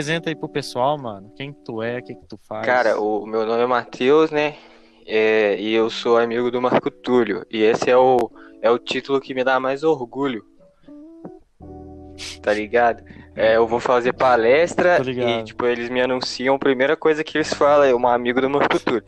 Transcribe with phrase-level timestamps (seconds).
[0.00, 1.32] apresenta aí pro pessoal, mano.
[1.36, 2.64] Quem que tu é, o que que tu faz?
[2.64, 4.54] Cara, o meu nome é Matheus, né?
[5.04, 7.44] É, e eu sou amigo do Marco Túlio.
[7.50, 8.30] E esse é o,
[8.62, 10.44] é o título que me dá mais orgulho.
[12.40, 13.02] Tá ligado?
[13.34, 17.52] É, eu vou fazer palestra e, tipo, eles me anunciam, a primeira coisa que eles
[17.52, 19.02] falam é um amigo do Marco Túlio.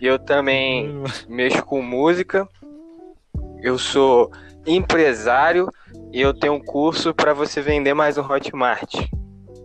[0.00, 0.94] E eu também
[1.28, 2.48] mexo com música.
[3.60, 4.32] Eu sou
[4.66, 5.68] empresário
[6.10, 8.94] e eu tenho um curso pra você vender mais no Hotmart.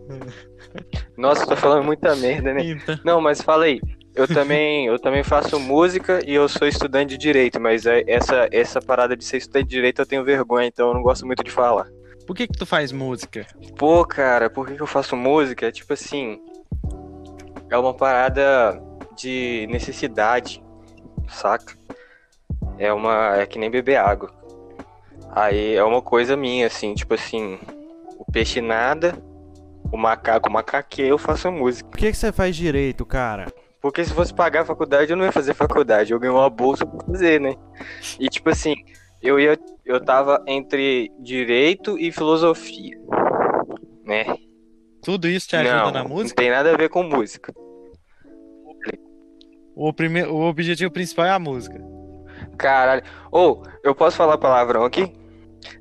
[1.16, 2.60] Nossa, tô falando muita merda, né?
[3.04, 3.80] Não, mas fala aí.
[4.14, 8.46] Eu também, eu também faço música e eu sou estudante de direito, mas é- essa,
[8.52, 11.42] essa parada de ser estudante de direito eu tenho vergonha, então eu não gosto muito
[11.42, 11.86] de falar.
[12.26, 13.46] por que que tu faz música?
[13.78, 15.66] Pô, cara, por que, que eu faço música?
[15.66, 16.38] É tipo assim.
[17.70, 18.78] É uma parada
[19.16, 20.62] de necessidade,
[21.28, 21.74] saca?
[22.78, 23.36] É uma.
[23.38, 24.30] É que nem beber água.
[25.30, 27.58] Aí é uma coisa minha, assim, tipo assim.
[28.18, 29.14] O peixe nada,
[29.92, 31.88] o macaco macaqueia, eu faço música.
[31.88, 33.52] Por que, que você faz direito, cara?
[33.80, 36.12] Porque se fosse pagar a faculdade, eu não ia fazer faculdade.
[36.12, 37.54] Eu ganhei uma bolsa pra fazer, né?
[38.18, 38.74] E tipo assim,
[39.20, 39.58] eu ia.
[39.84, 42.96] Eu tava entre direito e filosofia.
[44.04, 44.24] Né?
[45.02, 46.40] Tudo isso te ajuda não, na não música?
[46.40, 47.52] tem nada a ver com música.
[49.74, 50.22] O, prime...
[50.24, 51.80] o objetivo principal é a música.
[52.56, 53.02] Caralho.
[53.30, 55.12] Ou, eu posso falar palavrão aqui?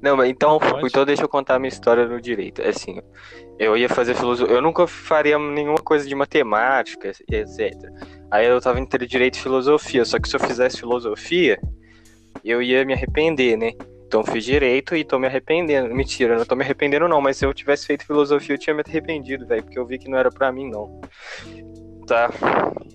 [0.02, 0.88] Não, então, Pode.
[0.88, 2.62] então deixa eu contar a minha história no direito.
[2.62, 3.00] É Assim,
[3.60, 4.56] eu ia fazer filosofia.
[4.56, 7.74] Eu nunca faria nenhuma coisa de matemática, etc.
[8.30, 10.06] Aí eu tava entre direito e filosofia.
[10.06, 11.60] Só que se eu fizesse filosofia,
[12.44, 13.74] eu ia me arrepender, né?
[14.08, 15.94] Então fiz direito e tô me arrependendo.
[15.94, 17.22] Mentira, não tô me arrependendo, não.
[17.22, 19.64] Mas se eu tivesse feito filosofia, eu tinha me arrependido, velho.
[19.64, 21.00] Porque eu vi que não era pra mim, não.
[22.06, 22.30] Tá.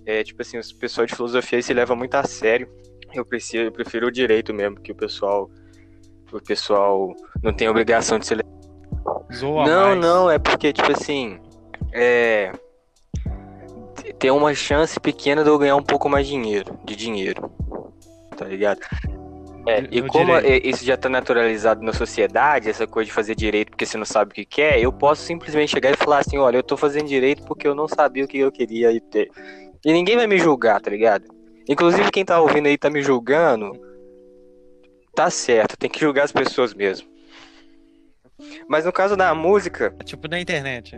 [0.05, 2.69] É tipo assim, os pessoal de filosofia se leva muito a sério.
[3.15, 5.51] Eu prefiro, eu prefiro o direito mesmo, que o pessoal.
[6.37, 8.35] O pessoal não tem obrigação de se.
[9.35, 10.01] Zoa Não, mais.
[10.01, 11.39] não, é porque, tipo assim.
[11.93, 12.53] É.
[14.19, 17.51] Tem uma chance pequena de eu ganhar um pouco mais dinheiro, de dinheiro.
[18.37, 18.81] Tá ligado?
[19.67, 20.69] É, No e como direito.
[20.69, 24.31] isso já tá naturalizado na sociedade, essa coisa de fazer direito porque você não sabe
[24.31, 27.43] o que quer, eu posso simplesmente chegar e falar assim, olha, eu tô fazendo direito
[27.45, 29.29] porque eu não sabia o que eu queria e ter.
[29.85, 31.25] E ninguém vai me julgar, tá ligado?
[31.69, 33.73] Inclusive quem tá ouvindo aí tá me julgando,
[35.17, 37.09] tá certo, tem que julgar as pessoas mesmo.
[38.69, 40.95] Mas no caso da música, Tipo na internet.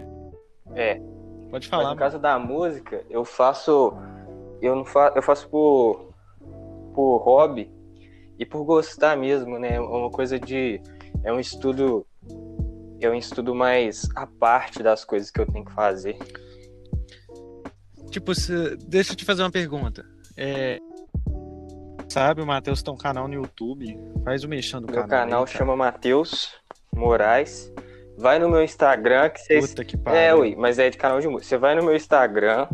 [0.75, 1.99] é, Pode mas falar, no mano.
[1.99, 3.93] caso da música, eu faço.
[4.61, 5.17] Eu não faço.
[5.17, 6.12] Eu faço por.
[6.95, 7.71] por hobby
[8.39, 9.77] e por gostar mesmo, né?
[9.77, 10.81] É uma coisa de.
[11.25, 12.05] É um estudo.
[13.01, 16.19] É um estudo mais à parte das coisas que eu tenho que fazer.
[18.11, 20.05] Tipo, se- deixa eu te fazer uma pergunta.
[20.37, 20.78] É...
[22.09, 23.99] Sabe, o Matheus tem um canal no YouTube.
[24.25, 25.09] Faz o mexendo do Meu canal.
[25.09, 26.55] canal aí, chama Matheus
[26.95, 27.73] Moraes.
[28.17, 29.69] Vai no meu Instagram que vocês.
[29.69, 30.19] Puta que pariu.
[30.21, 31.49] É, ui, mas é de canal de música.
[31.49, 32.67] Você vai no meu Instagram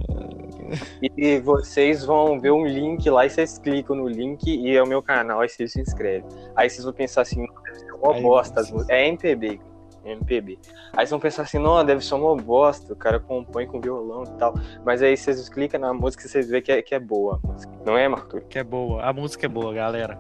[1.03, 4.87] e vocês vão ver um link lá e vocês clicam no link e é o
[4.87, 6.25] meu canal, aí vocês se inscrevem.
[6.57, 8.63] Aí vocês vão pensar assim, ser uma Aí bosta.
[8.63, 8.89] vocês-.
[8.89, 9.61] É MPB,
[10.05, 10.59] MPB.
[10.93, 14.25] Aí vocês vão pensar assim, não, deve ser uma bosta, o cara compõe com violão
[14.25, 14.55] e tal.
[14.85, 17.47] Mas aí vocês clicam na música e vocês veem que é, que é boa a
[17.47, 17.73] música.
[17.85, 18.41] Não é, Marco?
[18.43, 19.03] Que é boa.
[19.03, 20.19] A música é boa, galera.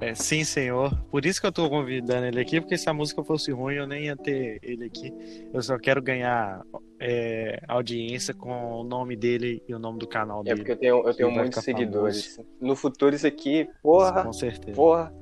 [0.00, 0.96] É, sim, senhor.
[1.10, 3.86] Por isso que eu tô convidando ele aqui, porque se a música fosse ruim, eu
[3.86, 5.12] nem ia ter ele aqui.
[5.52, 6.62] Eu só quero ganhar
[7.00, 10.56] é, audiência com o nome dele e o nome do canal É dele.
[10.58, 12.40] porque eu tenho, eu tenho muitos seguidores.
[12.60, 14.76] No futuro isso aqui, porra, Com certeza.
[14.76, 15.12] porra.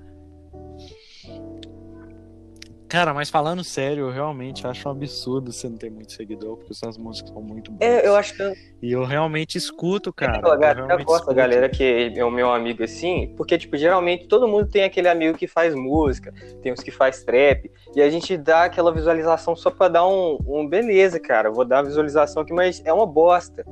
[2.89, 6.73] Cara, mas falando sério, eu realmente acho um absurdo você não ter muito seguidor, porque
[6.73, 7.91] suas músicas são muito boas.
[7.91, 10.41] É, eu acho que E eu realmente escuto, cara.
[10.41, 14.29] Eu eu realmente gosto da galera que é o meu amigo assim, porque, tipo, geralmente
[14.29, 16.33] todo mundo tem aquele amigo que faz música,
[16.63, 20.39] tem uns que faz trap, e a gente dá aquela visualização só pra dar um,
[20.47, 23.65] um beleza, cara, vou dar uma visualização aqui, mas é uma bosta,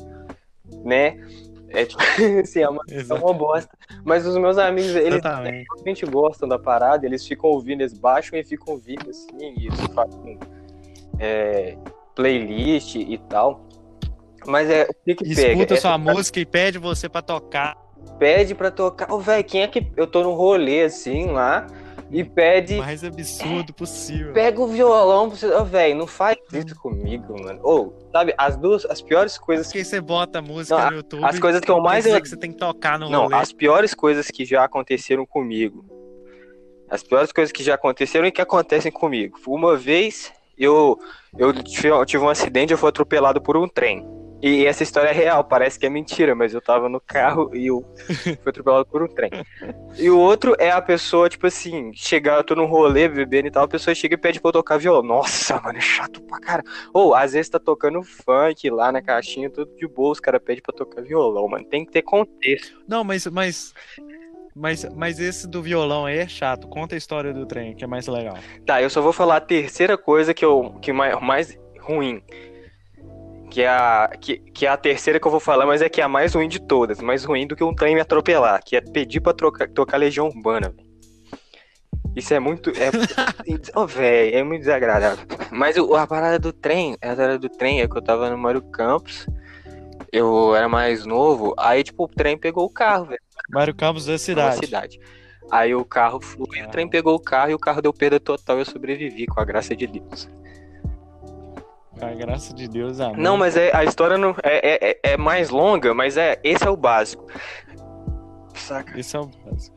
[0.85, 1.17] né?
[1.75, 2.01] É tipo,
[2.43, 3.77] assim, é uma, é uma bosta.
[4.05, 8.45] Mas os meus amigos, eles realmente gostam da parada, eles ficam ouvindo, eles baixam e
[8.45, 10.39] ficam ouvindo assim, e fazem
[11.19, 11.77] é,
[12.15, 13.67] playlist e tal.
[14.47, 15.53] Mas é o que, que pega?
[15.53, 17.77] Escuta Essa sua música e pede você pra tocar.
[18.19, 19.11] pede pra tocar.
[19.11, 19.91] Ô, velho, quem é que.
[19.97, 21.67] Eu tô num rolê assim lá
[22.11, 22.77] e pede.
[22.77, 24.33] Mais absurdo possível.
[24.33, 25.47] Pega o violão pra você.
[25.47, 27.61] Ô, velho, não faz isso comigo, mano.
[27.63, 29.79] Ou, sabe, as duas, as piores coisas que.
[29.79, 31.25] Porque você bota a música Não, no YouTube.
[31.25, 32.05] As coisas que eu mais.
[32.05, 33.37] que você tem que tocar no Não, rolê.
[33.37, 35.85] as piores coisas que já aconteceram comigo.
[36.89, 39.39] As piores coisas que já aconteceram e que acontecem comigo.
[39.47, 40.99] Uma vez eu,
[41.37, 44.07] eu tive um acidente, eu fui atropelado por um trem.
[44.43, 47.69] E essa história é real, parece que é mentira, mas eu tava no carro e
[47.69, 47.85] eu
[48.43, 49.31] fui atropelado por um trem.
[49.97, 53.51] E o outro é a pessoa, tipo assim, chegar, eu tô num rolê bebendo e
[53.51, 55.03] tal, a pessoa chega e pede pra eu tocar violão.
[55.03, 56.63] Nossa, mano, é chato pra cara.
[56.93, 60.63] Ou às vezes tá tocando funk lá na caixinha, tudo de boa, os caras pedem
[60.63, 61.65] pra tocar violão, mano.
[61.65, 62.83] Tem que ter contexto.
[62.87, 63.73] Não, mas, mas,
[64.55, 66.69] mas, mas esse do violão aí é chato.
[66.69, 68.37] Conta a história do trem, que é mais legal.
[68.67, 72.23] Tá, eu só vou falar a terceira coisa que eu que mais, mais ruim.
[73.55, 76.01] Que é, a, que, que é a terceira que eu vou falar, mas é que
[76.01, 77.01] é a mais ruim de todas.
[77.01, 78.61] Mais ruim do que um trem me atropelar.
[78.65, 80.89] Que é pedir pra trocar, tocar Legião Urbana, velho.
[82.17, 82.71] Isso é muito.
[82.71, 82.91] É,
[83.77, 85.25] oh, velho, é muito desagradável.
[85.53, 88.37] Mas o, a parada do trem, a parada do trem é que eu tava no
[88.37, 89.25] Mário Campos.
[90.11, 91.55] Eu era mais novo.
[91.57, 93.23] Aí, tipo, o trem pegou o carro, velho.
[93.51, 94.67] Mário Campos da numa cidade.
[94.67, 95.01] cidade.
[95.49, 98.57] Aí o carro foi, o trem pegou o carro e o carro deu perda total
[98.57, 100.29] e eu sobrevivi, com a graça de Deus.
[101.99, 103.17] Com a graça de Deus, amor.
[103.19, 106.71] Não, mas é, a história não, é, é, é mais longa, mas é esse é
[106.71, 107.27] o básico.
[108.55, 108.99] Saca?
[108.99, 109.75] Isso é o básico.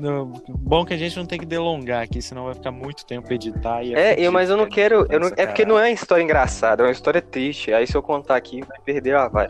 [0.00, 3.32] Não, bom que a gente não tem que delongar aqui, senão vai ficar muito tempo
[3.32, 3.82] editar.
[3.84, 4.74] E É, fodido, eu, mas eu não cara.
[4.74, 5.06] quero.
[5.08, 7.72] Eu não, é porque não é uma história engraçada, é uma história triste.
[7.72, 9.48] Aí se eu contar aqui, vai perder a vai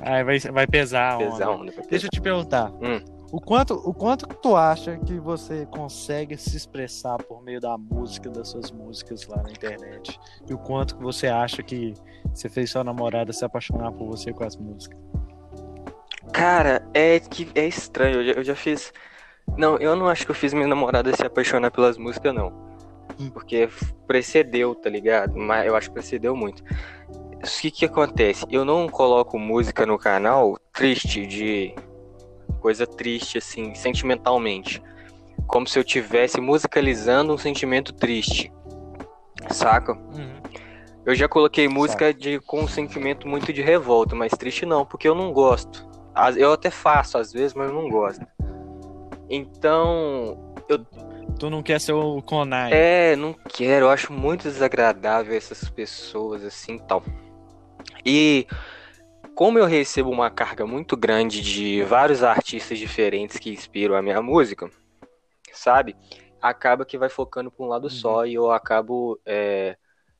[0.00, 1.30] Ai, vai, vai pesar a onda.
[1.30, 1.72] pesar a onda.
[1.72, 2.06] vai Deixa pesar.
[2.06, 2.70] eu te perguntar.
[2.82, 3.00] Hum.
[3.34, 7.76] O quanto, o quanto que tu acha que você consegue se expressar por meio da
[7.76, 10.20] música, das suas músicas lá na internet?
[10.48, 11.94] E o quanto que você acha que
[12.32, 14.96] você fez sua namorada se apaixonar por você com as músicas?
[16.32, 18.20] Cara, é que é estranho.
[18.20, 18.92] Eu já, eu já fiz.
[19.58, 22.52] Não, eu não acho que eu fiz minha namorada se apaixonar pelas músicas, não.
[23.18, 23.30] Hum.
[23.30, 23.68] Porque
[24.06, 25.36] precedeu, tá ligado?
[25.36, 26.62] Mas eu acho que precedeu muito.
[26.62, 28.46] O que que acontece?
[28.48, 31.74] Eu não coloco música no canal triste, de
[32.64, 34.82] coisa triste, assim, sentimentalmente.
[35.46, 38.50] Como se eu tivesse musicalizando um sentimento triste.
[39.50, 39.94] Saca?
[41.04, 45.06] Eu já coloquei música de, com um sentimento muito de revolta, mas triste não, porque
[45.06, 45.86] eu não gosto.
[46.38, 48.24] Eu até faço às vezes, mas eu não gosto.
[49.28, 50.54] Então,
[51.38, 52.72] Tu não quer ser o Konai.
[52.72, 57.02] é, não quero, eu acho muito desagradável essas pessoas assim tal.
[58.06, 58.46] E
[59.34, 64.22] como eu recebo uma carga muito grande de vários artistas diferentes que inspiram a minha
[64.22, 64.70] música,
[65.52, 65.96] sabe?
[66.40, 69.76] Acaba que vai focando para um lado só e eu acabo é,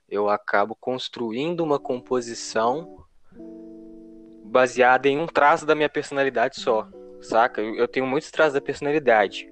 [0.08, 3.04] eu acabo construindo uma composição
[4.44, 6.88] baseada em um traço da minha personalidade só,
[7.20, 7.60] saca?
[7.60, 9.50] Eu, tenho muitos traços da personalidade,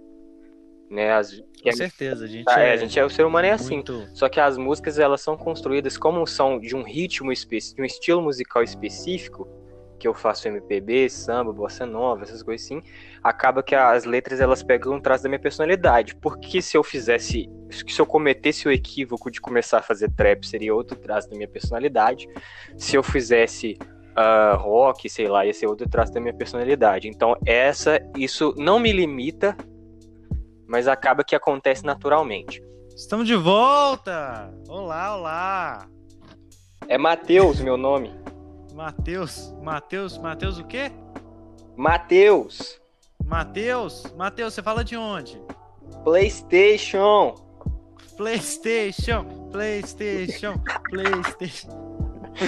[0.91, 1.13] né?
[1.13, 3.47] As, Com é- certeza, a gente, Ah, é, é, a gente é o ser humano
[3.47, 3.75] é assim.
[3.77, 7.83] muito- Só que as músicas elas são construídas como são de um ritmo específico, de
[7.83, 9.49] um estilo musical específico,
[9.99, 12.83] que eu faço MPB, samba, bossa nova, essas coisas assim,
[13.23, 16.17] acaba que as letras elas pegam um traço da minha personalidade.
[16.17, 20.75] Porque se eu fizesse, se eu cometesse o equívoco de começar a fazer trap, seria
[20.75, 22.29] outro traço da minha personalidade.
[22.77, 23.79] Se eu fizesse
[24.17, 27.09] ah, rock, sei lá, ia ser outro traço da minha personalidade.
[27.09, 29.57] Então essa, isso não me limita,
[30.73, 32.65] mas acaba que acontece naturalmente.
[32.97, 34.51] Estamos de volta!
[34.67, 35.87] Olá, olá!
[36.89, 38.11] É Matheus, meu nome.
[38.73, 40.91] Matheus, Matheus, Matheus o quê?
[41.77, 42.81] Matheus,
[43.23, 44.07] Matheus?
[44.17, 45.39] Matheus, você fala de onde?
[46.05, 47.35] PlayStation.
[48.17, 50.55] PlayStation, PlayStation,
[50.89, 51.69] PlayStation.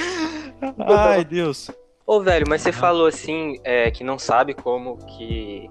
[0.81, 1.71] Ai, Deus.
[2.07, 5.69] Ô, velho, mas você falou assim, é, que não sabe como que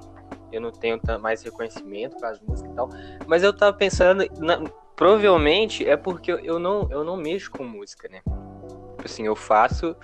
[0.56, 2.90] eu não tenho mais reconhecimento com as músicas e tal.
[3.28, 4.62] Mas eu tava pensando, na-
[4.96, 8.22] provavelmente é porque eu- não, eu não mexo com música, né?
[8.24, 9.96] Tipo Assim, eu faço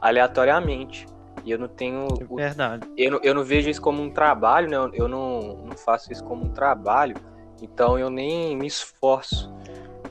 [0.00, 1.06] aleatoriamente.
[1.44, 2.06] E eu não tenho.
[2.28, 2.86] o- Verdade.
[2.96, 4.76] eu, não, eu não vejo isso como um trabalho, né?
[4.94, 7.16] Eu- não, não faço isso como um trabalho,
[7.60, 9.52] então eu nem me esforço.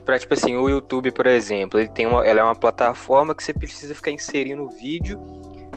[0.04, 3.42] Pra, tipo assim, o YouTube, por exemplo, ele tem uma, ela é uma plataforma que
[3.42, 5.18] você precisa ficar inserindo vídeo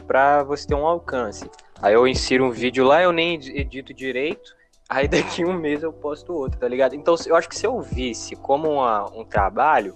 [0.06, 1.48] pra você ter um alcance.
[1.82, 4.54] Aí eu insiro um vídeo lá, eu nem edi- edito direito,
[4.88, 5.06] aí
[5.40, 6.94] daqui um mês eu posto outro, tá ligado?
[6.94, 9.94] Então eu acho que se eu visse como uma- um trabalho,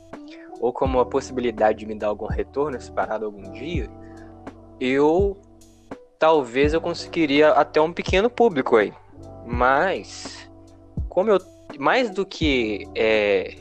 [0.61, 3.89] ou como uma possibilidade de me dar algum retorno nessa parada algum dia,
[4.79, 5.41] eu
[6.19, 8.93] talvez eu conseguiria até um pequeno público aí.
[9.47, 10.51] Mas,
[11.09, 11.39] como eu.
[11.79, 12.87] Mais do que.
[12.95, 13.57] é,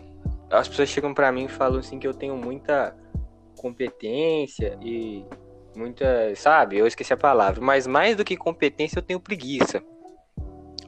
[0.51, 2.93] as pessoas chegam pra mim e falam assim que eu tenho muita
[3.55, 5.23] competência e
[5.75, 6.35] muita.
[6.35, 6.77] Sabe?
[6.77, 7.61] Eu esqueci a palavra.
[7.61, 9.83] Mas mais do que competência, eu tenho preguiça.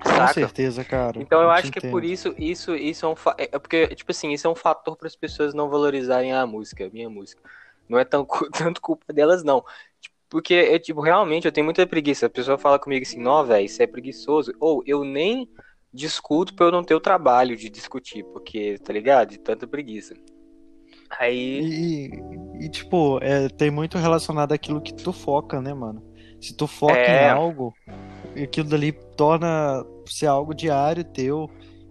[0.04, 0.34] Com Saca?
[0.34, 1.20] certeza, cara.
[1.20, 1.92] Então eu te acho que é entendo.
[1.92, 4.56] por isso, isso, isso é um fa- é é porque tipo assim, isso é um
[4.56, 7.42] fator para as pessoas não valorizarem a música, a minha música.
[7.88, 8.26] Não é tão
[8.58, 9.64] tanto culpa delas não.
[10.02, 12.26] Tipo, Porque é tipo, realmente eu tenho muita preguiça.
[12.28, 14.54] A pessoa fala comigo assim: "Não, velho, isso é preguiçoso".
[14.60, 15.50] Ou eu nem
[15.94, 19.30] discuto pra eu não ter o trabalho de discutir, porque tá ligado?
[19.32, 20.16] De tanta preguiça.
[21.20, 22.12] Aí.
[22.60, 26.04] E, e, tipo, é, tem muito relacionado àquilo que tu foca, né, mano?
[26.40, 27.28] Se tu foca É.
[27.28, 27.74] em algo,
[28.42, 31.50] aquilo dali torna ser algo diário teu.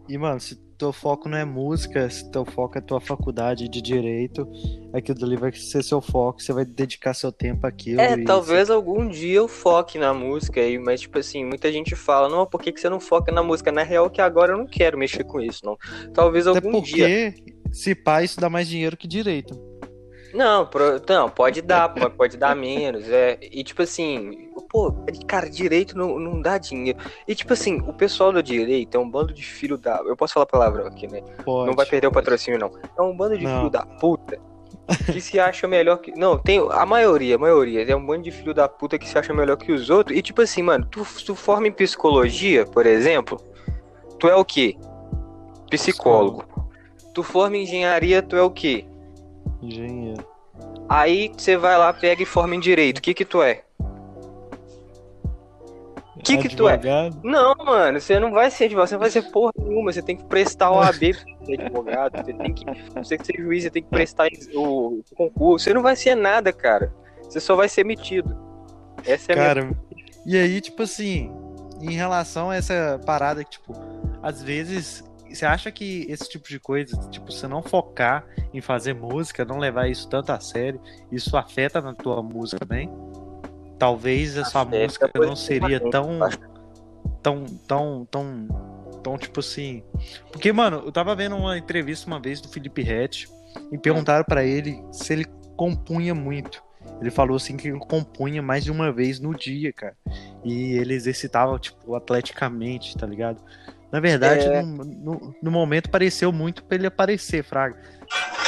[0.08, 3.82] E, mano, se teu foco não é música, se teu foco é tua faculdade de
[3.82, 4.48] direito,
[4.94, 8.00] aquilo dali vai ser seu foco, você vai dedicar seu tempo àquilo.
[8.00, 12.30] É, talvez algum dia eu foque na música aí, mas tipo assim, muita gente fala,
[12.30, 13.70] não, por que, que você não foca na música?
[13.70, 15.76] Na real que agora eu não quero mexer com isso, não.
[16.14, 17.34] Talvez Até algum dia.
[17.72, 19.58] Se pá, isso dá mais dinheiro que direito.
[20.32, 23.08] Não, pro- não, pode dar, mas pode dar menos.
[23.08, 24.94] É, e tipo assim, pô,
[25.26, 26.98] cara, direito não, não dá dinheiro.
[27.26, 30.00] E tipo assim, o pessoal do direito é um bando de filho da.
[30.06, 31.20] Eu posso falar palavrão aqui, né?
[31.44, 31.68] Pode.
[31.68, 32.70] não vai perder o patrocínio, não.
[32.96, 33.58] É um bando de Não.
[33.58, 34.38] filho da puta
[35.12, 36.12] que se acha melhor que.
[36.12, 36.60] Não, tem.
[36.70, 37.82] A maioria, a maioria.
[37.82, 40.16] É um bando de filho da puta que se acha melhor que os outros.
[40.16, 43.40] E tipo assim, mano, tu, tu forma em psicologia, por exemplo,
[44.18, 44.76] tu é o quê?
[45.68, 46.44] Psicólogo.
[47.12, 48.84] Tu forma em engenharia, tu é o quê?
[49.62, 50.24] Engenheiro.
[50.88, 52.98] Aí você vai lá, pega e forma em direito.
[52.98, 53.62] O que que tu é?
[56.22, 56.74] Que que tu é?
[56.74, 57.20] Advogado?
[57.22, 60.16] Não, mano, você não vai ser advogado, você não vai ser porra nenhuma, você tem
[60.16, 62.64] que prestar o AB pra ser advogado, você tem que,
[62.94, 66.52] você que ser juiz, você tem que prestar o concurso, você não vai ser nada,
[66.52, 66.92] cara.
[67.22, 68.36] Você só vai ser metido.
[69.06, 69.48] Essa é a minha...
[69.48, 69.76] Cara,
[70.26, 71.32] e aí, tipo assim,
[71.80, 73.72] em relação a essa parada que, tipo,
[74.22, 75.02] às vezes
[75.34, 79.58] você acha que esse tipo de coisa, tipo, você não focar em fazer música, não
[79.58, 82.90] levar isso tanto a sério, isso afeta na tua música também?
[83.78, 86.38] Talvez a sua Afeta música não seria positivamente,
[87.22, 88.48] tão, tão, tão, tão,
[89.02, 89.82] tão, tipo assim.
[90.30, 93.28] Porque, mano, eu tava vendo uma entrevista uma vez do Felipe Rett
[93.72, 95.24] e perguntaram pra ele se ele
[95.56, 96.62] compunha muito.
[97.00, 99.96] Ele falou assim que ele compunha mais de uma vez no dia, cara.
[100.44, 103.42] E ele exercitava, tipo, atleticamente, tá ligado?
[103.92, 104.62] Na verdade, É.
[104.62, 107.76] no, no, no momento pareceu muito pra ele aparecer, Fraga.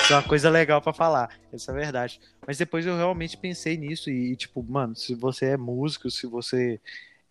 [0.03, 2.21] Isso é uma coisa legal pra falar, essa é a verdade.
[2.47, 6.81] Mas depois eu realmente pensei nisso e, tipo, mano, se você é músico, se você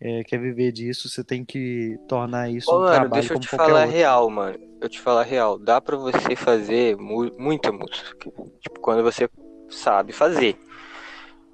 [0.00, 3.38] é, quer viver disso, você tem que tornar isso Ô, um mano, trabalho deixa eu
[3.40, 3.96] te falar outro.
[3.96, 4.58] real, mano.
[4.80, 5.58] Eu te falar real.
[5.58, 8.10] Dá pra você fazer mu- muita música.
[8.18, 9.28] Tipo, quando você
[9.70, 10.58] sabe fazer.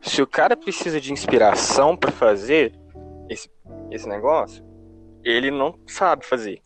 [0.01, 2.73] Se o cara precisa de inspiração pra fazer
[3.29, 3.51] esse,
[3.91, 4.65] esse negócio,
[5.25, 6.61] ele não sabe fazer.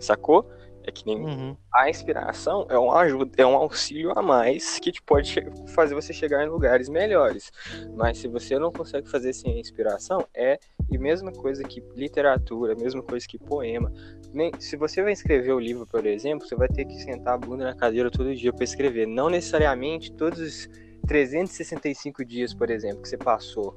[0.00, 0.48] Sacou?
[0.84, 1.56] É que nem Uhum.
[1.72, 5.32] a inspiração é uma ajuda, é um auxílio a mais que te pode
[5.68, 7.52] fazer você chegar em lugares melhores.
[7.94, 10.58] Mas se você não consegue fazer sem a inspiração, é
[10.92, 13.92] a mesma coisa que literatura, a mesma coisa que poema.
[14.32, 17.38] Nem, se você vai escrever o livro, por exemplo, você vai ter que sentar a
[17.38, 19.06] bunda na cadeira todo dia para escrever.
[19.06, 20.68] Não necessariamente todos os
[21.06, 23.72] 365 dias, por exemplo, que você passou,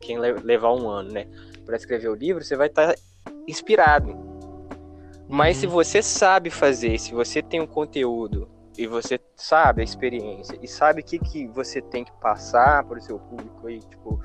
[0.00, 1.26] quem le- levar um ano, né,
[1.66, 2.94] para escrever o livro, você vai estar
[3.46, 4.16] inspirado.
[5.28, 5.60] Mas Uhum.
[5.60, 10.68] se você sabe fazer, se você tem o conteúdo e você sabe a experiência e
[10.68, 14.20] sabe o que, que você tem que passar para o seu público aí, tipo,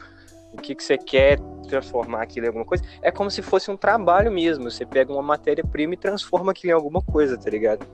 [0.53, 3.77] o que, que você quer transformar aquilo em alguma coisa, é como se fosse um
[3.77, 4.69] trabalho mesmo.
[4.69, 7.85] Você pega uma matéria-prima e transforma aquilo em alguma coisa, tá ligado?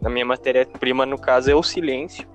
[0.00, 2.28] Na minha matéria-prima, no caso, é o silêncio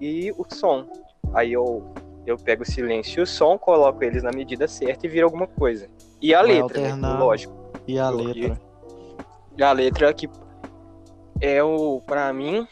[0.00, 0.86] e o som.
[1.34, 1.92] Aí eu,
[2.24, 5.48] eu pego o silêncio e o som, coloco eles na medida certa e vira alguma
[5.48, 5.88] coisa.
[6.20, 7.18] E a Vai letra, né?
[7.18, 7.54] Lógico.
[7.86, 8.60] E a letra?
[9.56, 10.28] E a letra que
[11.40, 12.66] é o, pra mim,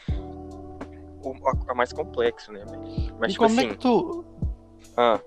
[1.23, 1.35] o
[1.69, 2.65] a, mais complexo, né?
[3.19, 4.25] Mas e tipo como assim, é que tu.
[4.97, 5.21] ah,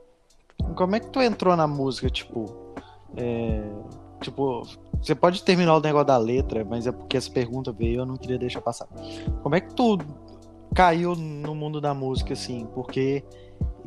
[0.75, 2.73] Como é que tu entrou na música, tipo.
[3.15, 3.63] é,
[4.21, 4.63] Tipo,
[4.99, 8.05] você pode terminar o negócio da letra, mas é porque essa pergunta veio e eu
[8.05, 8.87] não queria deixar passar.
[9.43, 9.97] Como é que tu
[10.73, 12.67] caiu no mundo da música, assim?
[12.73, 13.23] Porque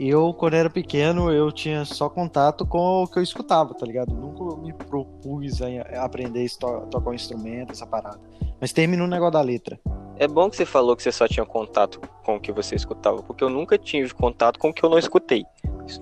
[0.08, 4.14] eu, quando era pequeno, eu tinha só contato com o que eu escutava, tá ligado?
[4.14, 8.18] Nunca me propus a aprender a tocar um instrumento, essa parada.
[8.60, 9.78] Mas terminou o negócio da letra.
[10.16, 13.22] é bom que você falou que você só tinha contato com o que você escutava,
[13.22, 15.44] porque eu nunca tive contato com o que eu não escutei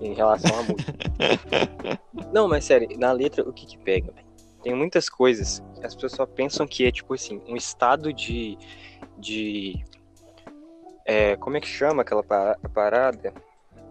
[0.00, 0.92] em relação à música.
[2.32, 4.12] não, mas sério, na letra o que que pega?
[4.62, 8.58] Tem muitas coisas, as pessoas só pensam que é tipo assim, um estado de
[9.16, 9.84] de
[11.06, 13.32] é, como é que chama aquela pa- parada?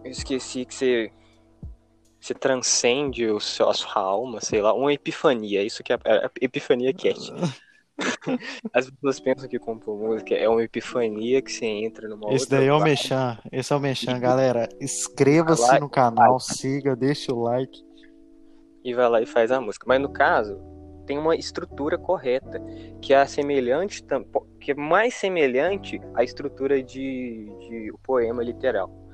[0.04, 1.12] Eu esqueci que você
[2.20, 6.26] você transcende o seu, a sua alma, sei lá, uma epifania, isso que é a,
[6.26, 7.18] a epifania cat.
[8.72, 12.66] As pessoas pensam que compor música é uma epifania que você entra numa Esse daí
[12.66, 12.80] é o.
[12.80, 13.38] Mechan.
[13.50, 14.68] Esse é o Mechan, galera.
[14.80, 17.80] Inscreva-se lá, no canal, siga, deixa o like.
[18.84, 19.84] e vai lá e faz a música.
[19.88, 20.60] Mas no caso,
[21.06, 22.62] tem uma estrutura correta,
[23.00, 24.04] que é semelhante,
[24.60, 29.07] que é mais semelhante à estrutura de, de o poema literal.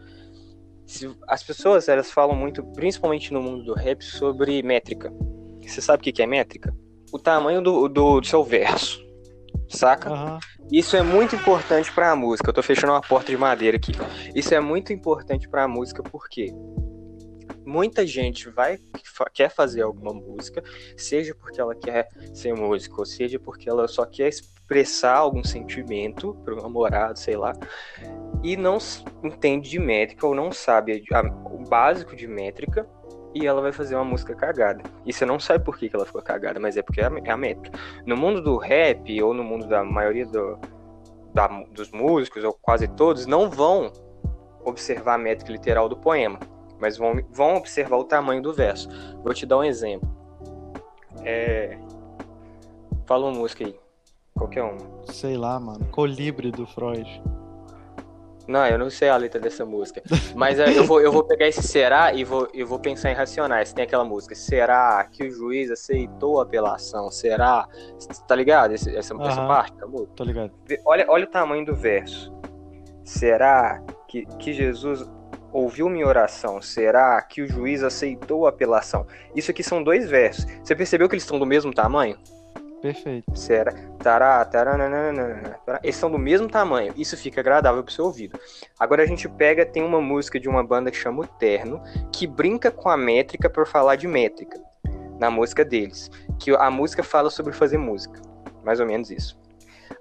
[0.87, 5.13] Se- as pessoas elas falam muito, principalmente no mundo do rap, sobre métrica.
[5.63, 6.75] Você sabe o que é métrica?
[7.13, 9.03] O tamanho do, do, do seu verso.
[9.69, 10.11] saca?
[10.11, 10.39] Aham.
[10.71, 12.49] Isso é muito importante pra música.
[12.51, 13.93] Eu tô fechando uma porta de madeira aqui.
[14.35, 16.53] Isso é muito importante pra música porque
[17.65, 18.79] muita gente vai
[19.33, 20.63] quer fazer alguma música,
[20.97, 26.35] seja porque ela quer ser música, ou seja porque ela só quer expressar algum sentimento
[26.45, 27.53] pro namorado, sei lá,
[28.43, 28.79] e não
[29.23, 32.87] entende de métrica ou não sabe a- o básico de métrica.
[33.37, 34.81] E ela vai fazer uma música cagada.
[35.05, 37.13] E você não sabe por que, que ela ficou cagada, mas é porque é a,
[37.25, 37.77] é a métrica.
[38.07, 40.57] No mundo do rap, ou no mundo da maioria do,
[41.35, 43.93] da- dos músicos, ou quase todos, não vão
[44.65, 46.39] observar a métrica literal do poema,
[46.85, 48.91] mas vão, vão observar o tamanho do verso.
[49.23, 50.07] Vou te dar um exemplo.
[51.25, 51.79] É...
[53.07, 53.75] Fala uma música aí.
[54.35, 54.77] Qualquer uma.
[55.11, 55.87] Sei lá, mano.
[55.91, 57.23] Colibri do Freud.
[58.47, 60.03] Não, eu não sei a letra dessa música.
[60.37, 63.15] Mas é, eu, vou, eu vou pegar esse será e vou, eu vou pensar em
[63.15, 63.73] racionais.
[63.73, 64.35] Tem aquela música.
[64.35, 67.11] Será que o juiz aceitou a apelação?
[67.11, 67.67] Será?
[68.29, 68.73] Tá ligado?
[68.73, 69.49] Esse- essa, essa Aham.
[69.49, 70.13] parte música?
[70.15, 70.53] Tô ligado.
[70.85, 72.31] Olha, olha o tamanho do verso.
[73.03, 75.11] Será que, que Jesus
[75.55, 76.61] ouviu minha oração?
[76.61, 79.07] Será que o juiz aceitou a apelação?
[79.35, 80.45] Isso aqui são dois versos.
[80.63, 82.19] Você percebeu que eles estão do mesmo tamanho?
[82.83, 83.25] Perfeito.
[83.35, 83.73] Será?
[84.01, 84.77] Tará, tará.
[85.83, 86.93] Eles são do mesmo tamanho.
[86.97, 88.39] Isso fica agradável pro seu ouvido.
[88.79, 91.81] Agora a gente pega, tem uma música de uma banda que chama o Terno,
[92.13, 94.61] que brinca com a métrica por falar de métrica.
[95.19, 96.11] Na música deles.
[96.39, 98.21] Que a música fala sobre fazer música.
[98.65, 99.39] Mais ou menos isso.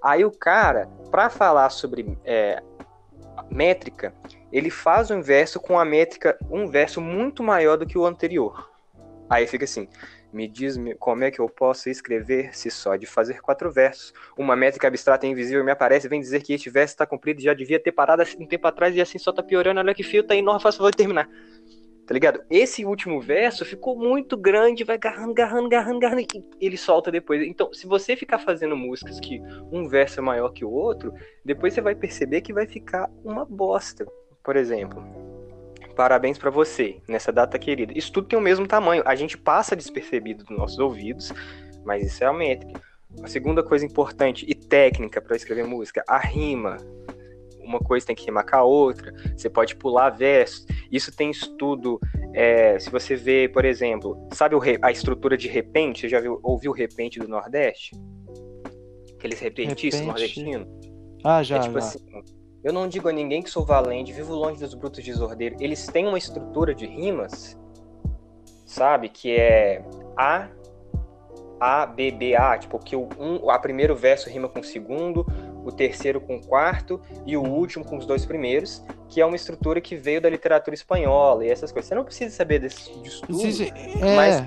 [0.02, 2.62] Aí o cara, pra falar sobre é,
[3.48, 4.12] métrica,
[4.52, 8.70] ele faz um verso com a métrica, um verso muito maior do que o anterior.
[9.28, 9.88] Aí fica assim.
[10.32, 14.12] Me diz como é que eu posso escrever se só de fazer quatro versos?
[14.36, 17.54] Uma métrica abstrata e invisível me aparece vem dizer que este verso está cumprido já
[17.54, 19.78] devia ter parado um tempo atrás e assim só tá piorando.
[19.78, 21.28] Olha que fio, tá enorme, faz favor de terminar.
[22.06, 22.42] Tá ligado?
[22.50, 27.40] Esse último verso ficou muito grande, vai garrando, garrando, garrando, garrando, e ele solta depois.
[27.46, 29.40] Então, se você ficar fazendo músicas que
[29.72, 33.46] um verso é maior que o outro, depois você vai perceber que vai ficar uma
[33.46, 34.04] bosta.
[34.44, 35.02] Por exemplo,
[35.96, 37.96] parabéns pra você nessa data querida.
[37.96, 39.02] Isso tudo tem o mesmo tamanho.
[39.06, 41.32] A gente passa despercebido dos nossos ouvidos,
[41.84, 42.80] mas isso é a métrica.
[43.22, 46.76] A segunda coisa importante e técnica para escrever música, a rima.
[47.60, 49.14] Uma coisa tem que rimar com a outra.
[49.34, 50.66] Você pode pular versos.
[50.92, 51.98] Isso tem estudo.
[52.34, 56.00] é, se você vê, por exemplo, sabe a estrutura de repente?
[56.02, 57.92] Você já viu, ouviu o repente do Nordeste?
[59.16, 60.06] Aqueles repentistas Repente.
[60.06, 60.68] nordestinos?
[61.24, 61.86] Ah, já, é tipo já.
[61.86, 61.98] assim,
[62.64, 65.60] eu não digo a ninguém que sou valente, vivo longe dos brutos desordeiros.
[65.60, 67.58] Eles têm uma estrutura de rimas,
[68.64, 69.10] sabe?
[69.10, 69.84] Que é
[70.16, 70.48] A,
[71.60, 72.56] A, B, B, A.
[72.56, 75.26] Tipo, que o um, a primeiro verso rima com o segundo,
[75.62, 79.36] o terceiro com o quarto e o último com os dois primeiros, que é uma
[79.36, 81.88] estrutura que veio da literatura espanhola e essas coisas.
[81.88, 84.42] Você não precisa saber desse, disso tudo é, mas-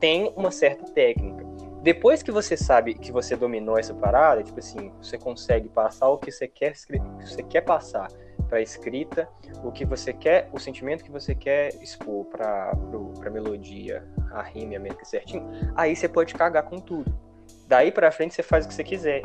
[0.00, 1.45] tem uma certa técnica.
[1.86, 6.18] Depois que você sabe que você dominou essa parada, tipo assim, você consegue passar o
[6.18, 8.08] que você quer, que você quer passar
[8.48, 9.28] para escrita,
[9.62, 12.72] o que você quer, o sentimento que você quer expor para
[13.20, 17.16] para melodia, a rima, a métrica certinho, aí você pode cagar com tudo.
[17.68, 19.22] Daí para frente você faz o que você quiser.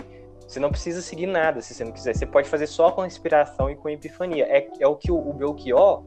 [0.47, 2.15] Você não precisa seguir nada se você não quiser.
[2.15, 4.45] Você pode fazer só com inspiração e com epifania.
[4.45, 6.03] É, é o que o, o Belchior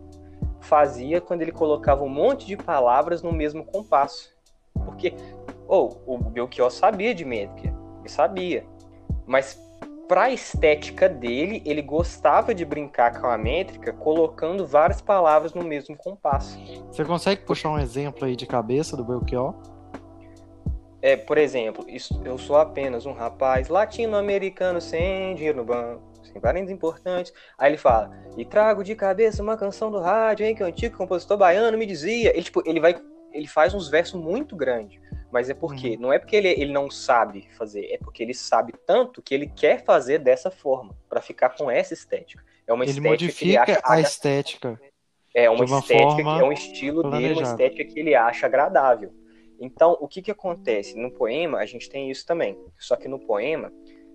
[0.60, 4.32] fazia quando ele colocava um monte de palavras no mesmo compasso.
[4.84, 5.14] Porque,
[5.74, 8.64] ou o Belchior sabia de métrica, ele sabia.
[9.26, 9.58] Mas
[10.06, 15.96] pra estética dele, ele gostava de brincar com a métrica, colocando várias palavras no mesmo
[15.96, 16.58] compasso.
[16.88, 19.54] Você consegue puxar um exemplo aí de cabeça do Belchior?
[21.00, 26.40] É, por exemplo, isso- eu sou apenas um rapaz latino-americano sem dinheiro no banco, sem
[26.40, 27.32] parentes importantes.
[27.58, 30.96] Aí ele fala, e trago de cabeça uma canção do rádio, hein, que o antigo
[30.96, 32.30] compositor baiano me dizia.
[32.30, 32.94] Ele, tipo, ele vai,
[33.32, 34.98] ele faz uns versos muito grandes,
[35.34, 38.72] mas é porque, não é porque ele, ele não sabe fazer, é porque ele sabe
[38.86, 42.40] tanto que ele quer fazer dessa forma, pra ficar com essa estética.
[42.64, 44.80] É uma Ele estética que ele modifica acha a estética.
[45.34, 49.12] é uma, uma estética, que é um estilo dele, uma estética que ele acha agradável.
[49.58, 50.96] Então, o que que acontece?
[50.96, 52.56] No poema, a gente tem isso também.
[52.78, 53.72] Só que no poema,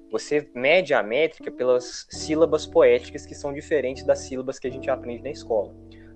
[0.10, 4.90] você mede a métrica pelas sílabas poéticas que são diferentes das sílabas que a gente
[4.90, 5.76] aprende na escola.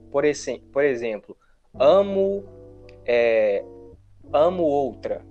[0.09, 1.35] Por, esse, por exemplo,
[1.77, 2.45] amo,
[3.05, 3.65] é,
[4.33, 5.21] amo outra.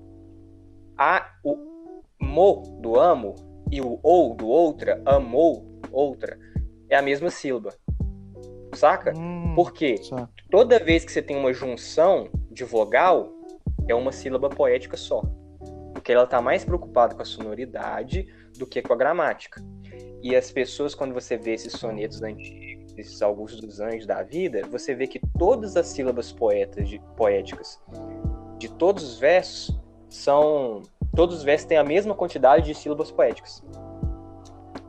[0.97, 1.57] A, o
[2.21, 3.35] mo do amo
[3.71, 6.39] e o ou do outra, amou outra,
[6.89, 7.75] é a mesma sílaba.
[8.75, 9.13] Saca?
[9.17, 9.97] Hum, Por quê?
[10.03, 10.29] só.
[10.51, 13.33] Toda vez que você tem uma junção de vogal,
[13.89, 15.23] é uma sílaba poética só.
[15.93, 18.27] Porque ela tá mais preocupada com a sonoridade
[18.59, 19.63] do que com a gramática.
[20.23, 24.63] E as pessoas, quando você vê esses sonetos antigos, esses Augustos dos Anjos da vida,
[24.71, 27.81] você vê que todas as sílabas poetas de- poéticas
[28.63, 29.77] de todos os versos
[30.09, 30.83] são
[31.17, 33.61] todos os versos têm a mesma quantidade de sílabas poéticas.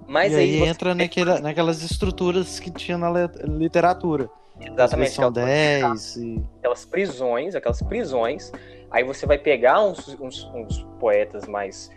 [0.08, 3.10] Mas e aí, você entra tem- naquela, naquelas estruturas que tinha na
[3.44, 4.30] literatura.
[4.62, 5.10] Exatamente.
[5.12, 6.44] São aquela- 10 e...
[6.60, 8.52] aquelas prisões, aquelas prisões.
[8.92, 11.90] Aí você vai pegar uns, uns, uns poetas mais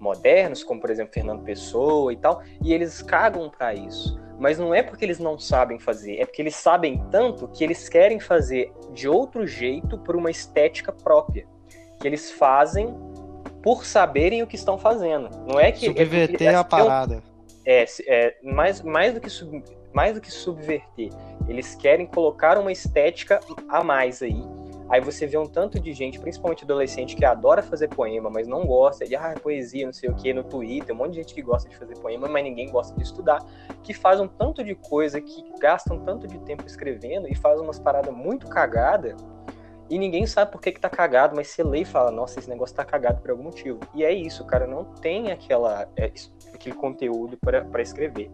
[0.00, 4.18] modernos, como por exemplo Fernando Pessoa e tal, e eles cagam pra isso.
[4.38, 7.88] Mas não é porque eles não sabem fazer, é porque eles sabem tanto que eles
[7.90, 11.46] querem fazer de outro jeito por uma estética própria.
[12.00, 12.94] Que eles fazem
[13.62, 15.28] por saberem o que estão fazendo.
[15.46, 15.84] Não é que.
[15.84, 17.22] é subverter é- a é um- parada.
[17.66, 21.10] é, é, mais, mais, do que sub, mais do que subverter.
[21.46, 24.42] Eles querem colocar uma estética a mais aí.
[24.90, 28.66] Aí você vê um tanto de gente, principalmente adolescente, que adora fazer poema, mas não
[28.66, 31.42] gosta de ah, poesia, não sei o que, no Twitter, um monte de gente que
[31.42, 33.38] gosta de fazer poema, mas ninguém gosta de estudar,
[33.82, 37.78] que faz um tanto de coisa, que gastam tanto de tempo escrevendo e faz umas
[37.78, 39.16] paradas muito cagada
[39.90, 42.48] e ninguém sabe por que, que tá cagado, mas você lê e fala, nossa, esse
[42.48, 43.80] negócio tá cagado por algum motivo.
[43.92, 46.12] E é isso, cara não tem aquela, é,
[46.54, 48.30] aquele conteúdo para escrever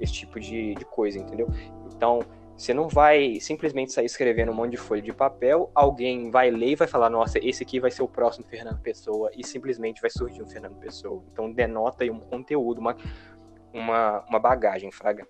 [0.00, 1.48] esse tipo de, de coisa, entendeu?
[1.94, 2.18] Então,
[2.56, 6.70] você não vai simplesmente sair escrevendo um monte de folha de papel, alguém vai ler
[6.70, 10.10] e vai falar, nossa, esse aqui vai ser o próximo Fernando Pessoa, e simplesmente vai
[10.10, 11.22] surgir um Fernando Pessoa.
[11.30, 12.96] Então denota aí um conteúdo, uma,
[13.74, 15.28] uma, uma bagagem, Fraga.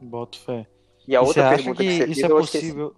[0.00, 0.66] Boto fé.
[1.06, 2.96] E a E outra pergunta que, que, você isso fez, é possível?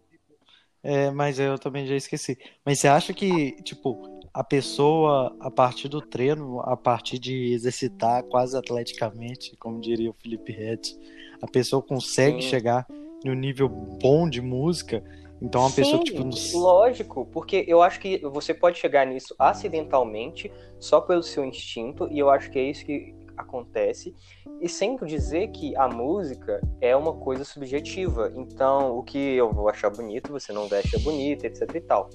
[0.81, 2.38] É, mas eu também já esqueci.
[2.64, 8.22] Mas você acha que, tipo, a pessoa, a partir do treino, a partir de exercitar
[8.24, 10.96] quase atleticamente, como diria o Felipe Ret,
[11.40, 12.48] a pessoa consegue Sim.
[12.48, 12.87] chegar
[13.25, 15.03] no nível bom de música?
[15.41, 19.35] Então, uma pessoa, Sim, tipo, não- lógico, porque eu acho que você pode chegar nisso
[19.39, 24.15] acidentalmente, só pelo seu instinto, e eu acho que é isso que acontece,
[24.61, 29.69] e sem dizer que a música é uma coisa subjetiva, então o que eu vou
[29.69, 32.09] achar bonito, você não vai achar bonito, etc e tal.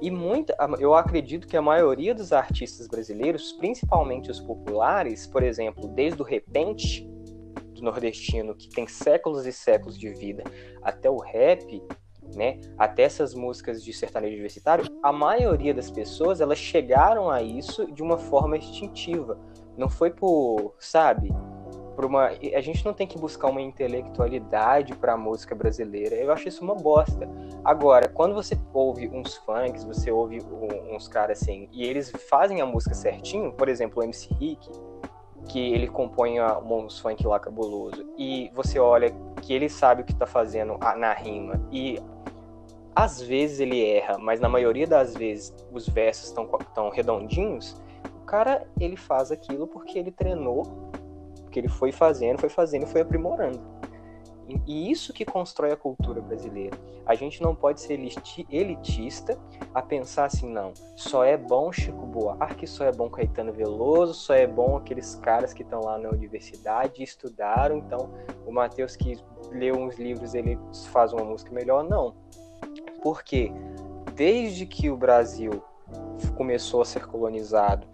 [0.00, 5.88] E muita, eu acredito que a maioria dos artistas brasileiros, principalmente os populares, por exemplo,
[5.88, 7.08] desde o repente
[7.82, 10.44] nordestino, que tem séculos e séculos de vida,
[10.82, 11.82] até o rap,
[12.34, 17.90] né, até essas músicas de sertanejo universitário, a maioria das pessoas elas chegaram a isso
[17.92, 19.38] de uma forma instintiva.
[19.76, 21.30] Não foi por, sabe,
[21.94, 22.26] por uma.
[22.26, 26.14] A gente não tem que buscar uma intelectualidade para a música brasileira.
[26.14, 27.28] Eu acho isso uma bosta.
[27.64, 30.38] Agora, quando você ouve uns funks, você ouve
[30.90, 34.68] uns caras assim, e eles fazem a música certinho, por exemplo, o MC Rick,
[35.48, 40.14] que ele compõe uns funk lá cabuloso, e você olha que ele sabe o que
[40.14, 41.98] tá fazendo na rima, e
[42.94, 47.80] às vezes ele erra, mas na maioria das vezes os versos estão tão redondinhos,
[48.22, 50.64] o cara ele faz aquilo porque ele treinou,
[51.42, 53.60] porque ele foi fazendo, foi fazendo e foi aprimorando.
[54.66, 56.76] E- isso que constrói a cultura brasileira.
[57.06, 59.38] A gente não pode ser eliti- elitista
[59.74, 64.34] a pensar assim, não, só é bom Chico Buarque, só é bom Caetano Veloso, só
[64.34, 68.10] é bom aqueles caras que estão lá na universidade estudaram, então
[68.46, 69.18] o Matheus que
[69.50, 70.58] leu uns livros, ele
[70.92, 71.84] faz uma música melhor.
[71.84, 72.14] Não.
[73.02, 73.52] Porque
[74.14, 75.62] desde que o Brasil
[76.36, 77.86] começou a ser colonizado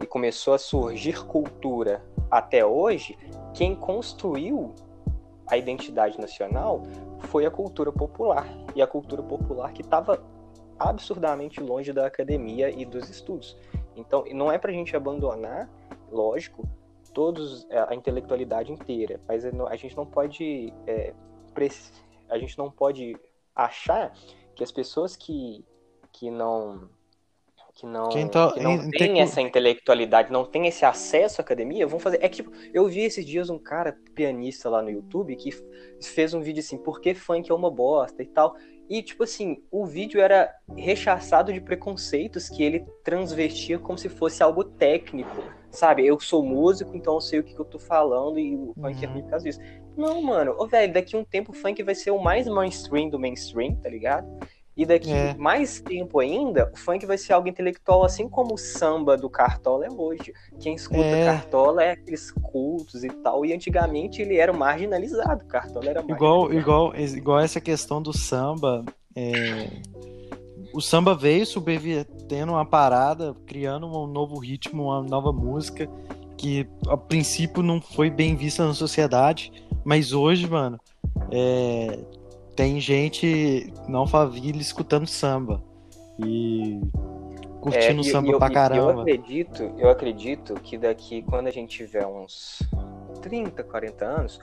[0.00, 3.18] e começou a surgir cultura até hoje,
[3.52, 4.74] quem construiu
[5.46, 6.82] a identidade nacional
[7.20, 8.46] foi a cultura popular.
[8.74, 10.22] E a cultura popular que estava
[10.78, 13.56] absurdamente longe da academia e dos estudos.
[13.94, 15.70] Então, não é para a gente abandonar,
[16.10, 16.66] lógico,
[17.12, 21.12] todos é, a intelectualidade inteira, mas é a gente não pode é,
[22.28, 23.14] a gente não pode
[23.54, 24.12] achar
[24.54, 25.64] que as pessoas que,
[26.10, 26.88] que não
[27.82, 31.40] que não, Que então- que não em- têm tem- essa intelectualidade, não têm esse acesso
[31.40, 32.18] à academia, vão fazer.
[32.22, 35.50] É que tipo, eu vi esses dias um cara pianista lá no YouTube que
[36.00, 38.54] fez um vídeo assim, por que funk é uma bosta e tal.
[38.88, 44.42] E, tipo assim, o vídeo era rechaçado de preconceitos que ele transvestia como se fosse
[44.42, 45.42] algo técnico.
[45.70, 48.74] Sabe, eu sou músico, então eu sei o que, que eu tô falando e o
[48.74, 49.12] funk é Uhum.
[49.14, 49.60] ruim por causa disso.
[49.96, 53.08] Não, mano, ô velho, daqui a um tempo o funk vai ser o mais mainstream
[53.08, 54.26] do mainstream, tá ligado?
[54.74, 55.34] E daqui É.
[55.34, 59.84] mais tempo ainda, o funk vai ser algo intelectual, assim como o samba do Cartola
[59.86, 60.32] é hoje.
[60.60, 61.26] Quem escuta É.
[61.26, 66.96] Cartola é aqueles cultos e tal, e antigamente ele era marginalizado, Cartola era Igual, igual,
[66.96, 68.84] igual essa questão do samba.
[69.14, 69.68] é,
[70.74, 75.86] O samba veio subvertendo uma parada, criando um novo ritmo, uma nova música,
[76.38, 79.52] que a princípio não foi bem vista na sociedade,
[79.84, 80.80] mas hoje, mano,
[81.30, 81.98] é,
[82.54, 85.62] tem gente não favila escutando samba
[86.18, 86.80] e
[87.60, 89.00] curtindo É, e- samba e pra e- Eu caramba.
[89.02, 92.58] acredito, eu acredito que daqui, quando a gente tiver uns
[93.22, 94.40] 30, 40 anos,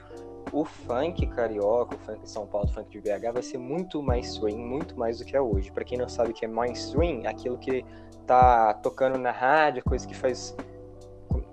[0.52, 4.02] o funk carioca, o funk de São Paulo, o funk de BH vai ser muito
[4.02, 5.72] mainstream, muito mais do que é hoje.
[5.72, 7.86] Pra quem não sabe o que é mainstream, aquilo que
[8.26, 10.56] tá tocando na rádio, coisa que faz.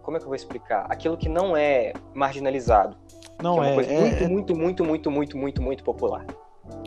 [0.02, 0.86] Como é que eu vou explicar?
[0.88, 2.96] Aquilo que não é marginalizado.
[3.42, 6.24] Não é é, é- muito, é muito, muito, muito, muito, muito, muito popular.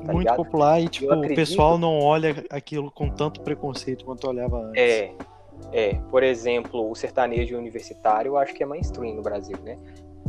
[0.01, 0.35] Tá muito ligado?
[0.37, 4.81] popular e tipo, acredito- o pessoal não olha aquilo com tanto preconceito quanto olhava antes.
[4.81, 5.11] É,
[5.71, 5.93] é.
[6.09, 9.77] Por exemplo, o sertanejo universitário eu acho que é mainstream no Brasil, né?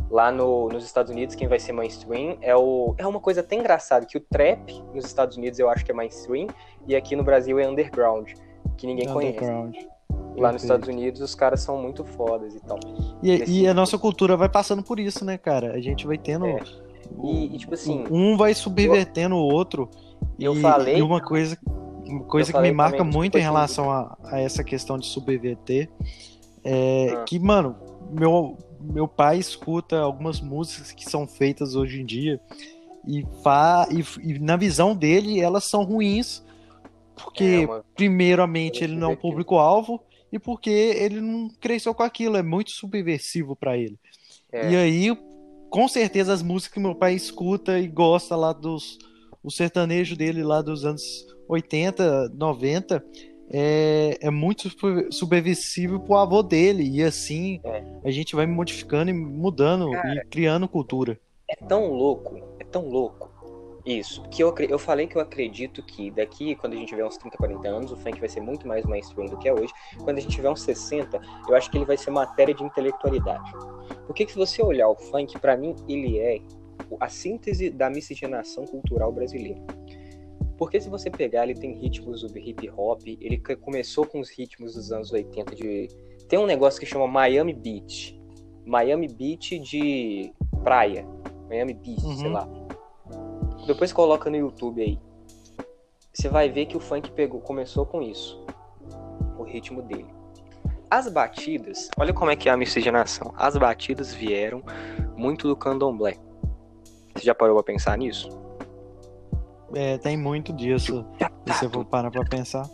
[0.09, 2.93] Lá no- nos Estados Unidos, quem vai ser mainstream é o.
[2.97, 5.93] É uma coisa até engraçada, que o trap nos Estados Unidos eu acho que é
[5.93, 6.47] mainstream,
[6.85, 8.29] e aqui no Brasil é underground,
[8.77, 9.37] que ninguém conhece.
[9.37, 9.75] Underground.
[10.37, 10.63] Lá nos Perfeito.
[10.63, 12.77] Estados Unidos os caras são muito fodas e tal.
[13.23, 15.73] E, e a nossa cultura vai passando por isso, né, cara?
[15.73, 16.45] A gente vai tendo.
[16.45, 16.59] É.
[17.23, 19.89] E, e, tipo assim, um vai subvertendo o outro.
[20.39, 21.57] Eu e, falei- E uma coisa,
[22.05, 25.89] uma coisa que me marca também, muito em relação a, a essa questão de subverter
[26.63, 27.23] é Ah.
[27.23, 27.75] que, mano,
[28.11, 32.39] meu, meu pai escuta algumas músicas que são feitas hoje em dia
[33.07, 36.43] e, fa, e, e na visão dele elas são ruins
[37.15, 42.03] porque, é uma- primeiramente, ele não é um público-alvo e porque ele não cresceu com
[42.03, 43.99] aquilo, é muito subversivo pra ele.
[44.51, 45.17] é, E aí,
[45.71, 48.99] com certeza, as músicas que meu pai escuta e gosta lá dos.
[49.43, 53.03] O sertanejo dele lá dos anos 80, 90
[53.51, 56.83] é, é muito sub- subversivo pro avô dele.
[56.87, 57.83] E assim É.
[58.05, 61.19] a gente vai modificando e mudando e criando cultura.
[61.49, 63.30] é tão louco, é tão louco
[63.85, 67.17] isso, que eu, eu falei que eu acredito que daqui, quando a gente tiver uns
[67.17, 69.73] 30, 40 anos, o funk vai ser muito mais mainstream do que é hoje.
[70.03, 73.51] Quando a gente tiver uns 60, eu acho que ele vai ser matéria de intelectualidade.
[74.05, 76.39] Porque que se você olhar o funk, pra mim, ele é
[76.99, 79.61] a síntese da miscigenação cultural brasileira.
[80.57, 84.75] Porque se você pegar, ele tem ritmos do hip hop, ele começou com os ritmos
[84.75, 85.87] dos anos 80 de...
[86.29, 88.19] Tem um negócio que chama Miami Beach.
[88.65, 90.31] Miami Beach de
[90.63, 91.05] praia.
[91.49, 92.15] Miami Beach, Uhum.
[92.17, 92.47] sei lá.
[93.65, 94.99] Depois coloca no YouTube aí.
[96.13, 98.43] Você vai ver que o funk pegou, começou com isso.
[99.37, 100.07] O ritmo dele.
[100.89, 103.33] As batidas, olha como é que é a miscigenação.
[103.37, 104.61] As batidas vieram
[105.15, 106.17] muito do candomblé.
[107.15, 108.29] Você já parou pra pensar nisso?
[109.73, 111.05] É, tem muito disso.
[111.47, 112.69] Se você for parar pra pensar.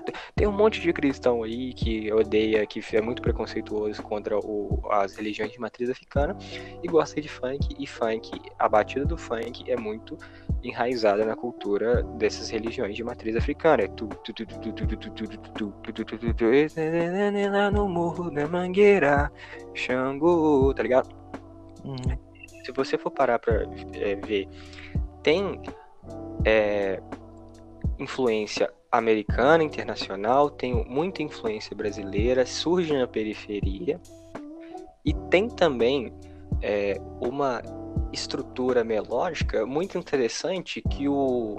[0.00, 4.80] Tá, Tem um monte de cristão aí que odeia, que é muito preconceituoso contra o-
[4.90, 6.36] as religiões de matriz africana
[6.82, 7.74] e gosta de funk.
[7.78, 10.16] E funk, a batida do funk é muito
[10.62, 13.82] enraizada na cultura dessas religiões de matriz africana.
[13.82, 16.44] É tu, tu, tu, tu, tu, tu, tu, tu, tu, tu, tu, tu,
[17.50, 19.30] lá no morro da mangueira,
[19.74, 21.08] Xangô, tá ligado?
[21.84, 21.96] Uhum.
[22.64, 23.54] se você for parar pra
[23.94, 24.48] é, ver,
[25.22, 25.60] tem
[26.44, 27.00] é,
[27.98, 33.98] influência americana, internacional, tem muita influência brasileira, surge na periferia
[35.02, 36.12] e tem também
[36.60, 37.62] é, uma
[38.12, 41.56] estrutura melódica muito interessante que o,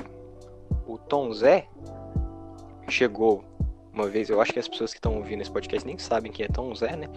[0.88, 1.68] o Tom Zé
[2.88, 3.44] chegou
[3.94, 6.46] uma vez, eu acho que as pessoas que estão ouvindo esse podcast nem sabem quem
[6.46, 7.08] é Tom Zé, né?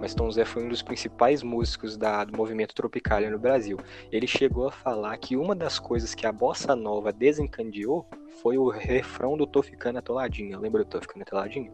[0.00, 3.78] Mas Tom Zé foi um dos principais músicos da, do movimento Tropicália no Brasil.
[4.10, 8.08] Ele chegou a falar que uma das coisas que a bossa nova desencadeou
[8.42, 10.58] foi o refrão do Tô Ficando Atoladinho.
[10.58, 11.72] Lembra do Tô Ficando Atoladinho?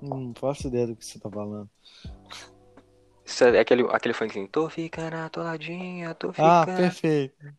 [0.00, 1.68] Não faço ideia do que você tá falando.
[3.24, 6.76] Isso é aquele, aquele funk assim, Tô ficando atoladinha, tô Ah, ficando...
[6.76, 7.54] perfeito.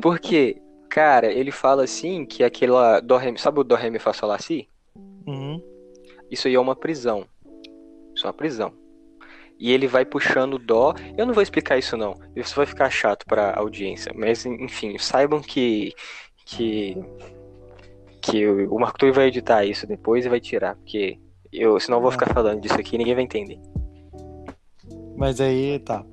[0.00, 3.00] Porque, cara, ele fala assim que aquela...
[3.18, 4.68] Ré, sabe o Dó, Ré, Mi, Fá, Sol, Lá, Si?
[5.26, 5.60] Uhum.
[6.30, 7.24] Isso aí é uma prisão.
[8.14, 8.72] Isso é uma prisão.
[9.58, 10.94] E ele vai puxando dó.
[11.16, 12.14] Eu não vou explicar isso não.
[12.34, 14.12] Isso vai ficar chato pra audiência.
[14.14, 15.92] Mas enfim, saibam que
[16.44, 16.96] que
[18.22, 21.18] que o Marco Túlio vai editar isso depois e vai tirar, porque
[21.52, 23.58] eu senão eu vou ficar falando disso aqui e ninguém vai entender.
[25.16, 26.04] Mas aí tá.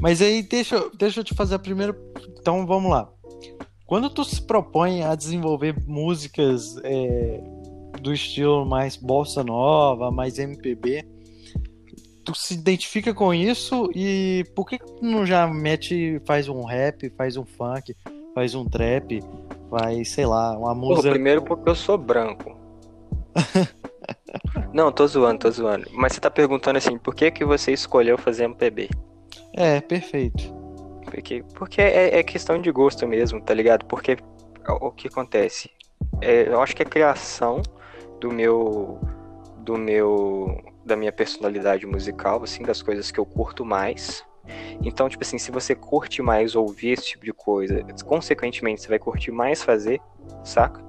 [0.00, 1.94] Mas aí deixa, eu- deixa eu te fazer a primeira.
[2.38, 3.08] Então vamos lá.
[3.86, 7.40] Quando tu se propõe a desenvolver músicas é,
[8.00, 11.04] do estilo mais bossa nova, mais MPB,
[12.24, 16.64] tu se identifica com isso e por que que tu não já mete, faz um
[16.64, 17.94] rap, faz um funk,
[18.34, 19.20] faz um trap,
[19.68, 21.10] faz, sei lá, uma Pô, música.
[21.10, 22.56] primeiro porque eu sou branco.
[24.72, 25.86] não, tô zoando, tô zoando.
[25.92, 28.88] Mas você tá perguntando assim, por que que você escolheu fazer MPB?
[29.54, 30.54] É, perfeito.
[31.04, 33.84] Porque, porque é, é questão de gosto mesmo, tá ligado?
[33.86, 34.16] Porque
[34.80, 35.70] o que acontece?
[36.20, 37.62] É, eu acho que a criação
[38.20, 39.00] do meu.
[39.58, 40.62] do meu.
[40.84, 44.24] da minha personalidade musical, assim, das coisas que eu curto mais.
[44.82, 48.98] Então, tipo assim, se você curte mais ouvir esse tipo de coisa, consequentemente você vai
[48.98, 50.00] curtir mais fazer,
[50.42, 50.82] saca?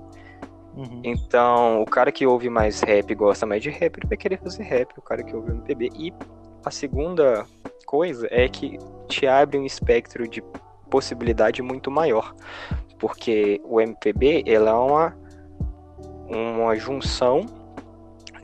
[0.75, 1.01] Uhum.
[1.03, 4.63] Então, o cara que ouve mais rap, gosta mais de rap, ele vai querer fazer
[4.63, 5.89] rap, o cara que ouve MPB.
[5.95, 6.13] E
[6.65, 7.45] a segunda
[7.85, 10.41] coisa é que te abre um espectro de
[10.89, 12.33] possibilidade muito maior,
[12.99, 15.17] porque o MPB ela é uma,
[16.31, 17.45] uma junção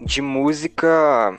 [0.01, 1.37] de música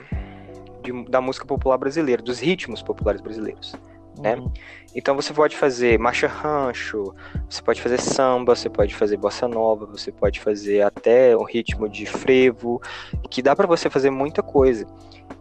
[0.81, 3.75] de- da música popular brasileira, dos ritmos populares brasileiros.
[4.17, 4.35] né?
[4.35, 4.51] Uhum.
[4.93, 7.13] Então você pode fazer marcha rancho,
[7.49, 11.87] você pode fazer samba, você pode fazer bossa nova, você pode fazer até um ritmo
[11.87, 12.81] de frevo,
[13.29, 14.85] que dá pra você fazer muita coisa.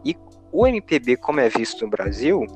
[0.05, 0.17] E
[0.53, 2.47] o MPB, como é visto no Brasil,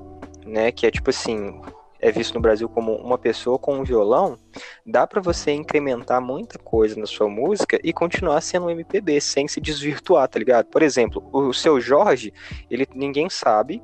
[0.47, 1.61] né, que é tipo assim,
[2.03, 4.37] é visto no Brasil como uma pessoa com um violão,
[4.85, 9.47] dá pra você incrementar muita coisa na sua música e continuar sendo um MPB sem
[9.47, 10.67] se desvirtuar, tá ligado?
[10.67, 12.33] Por exemplo, o seu Jorge,
[12.69, 13.81] ele ninguém sabe,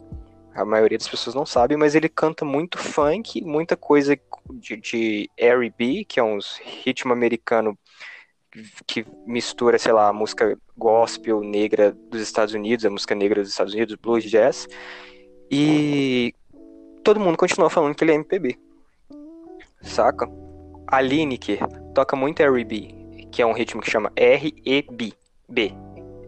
[0.53, 4.19] a maioria das pessoas não sabe, mas ele canta muito funk, muita coisa
[4.51, 7.79] de, de R&B, que é uns ritmo americano
[8.85, 13.51] que mistura, sei lá, a música gospel negra dos Estados Unidos, a música negra dos
[13.51, 14.67] Estados Unidos, blues, jazz,
[15.49, 16.35] e
[17.03, 18.59] todo mundo continua falando que ele é MPB,
[19.83, 20.29] saca?
[20.87, 21.59] A Lineker
[21.95, 25.13] toca muito R&B, que é um ritmo que chama R-E-B,
[25.49, 25.75] B,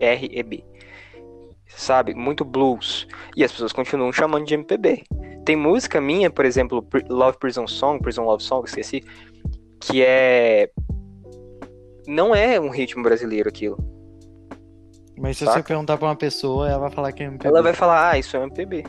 [0.00, 0.70] R-E-B
[1.76, 2.14] sabe?
[2.14, 3.06] Muito blues.
[3.36, 5.04] E as pessoas continuam chamando de MPB.
[5.44, 9.02] Tem música minha, por exemplo, Love Prison Song, Prison Love Song, esqueci,
[9.80, 10.70] que é.
[12.06, 13.78] Não é um ritmo brasileiro aquilo.
[15.18, 15.58] Mas se Saca?
[15.58, 17.48] você perguntar pra uma pessoa, ela vai falar que é MPB.
[17.48, 18.84] Ela vai falar, ah, isso é MPB.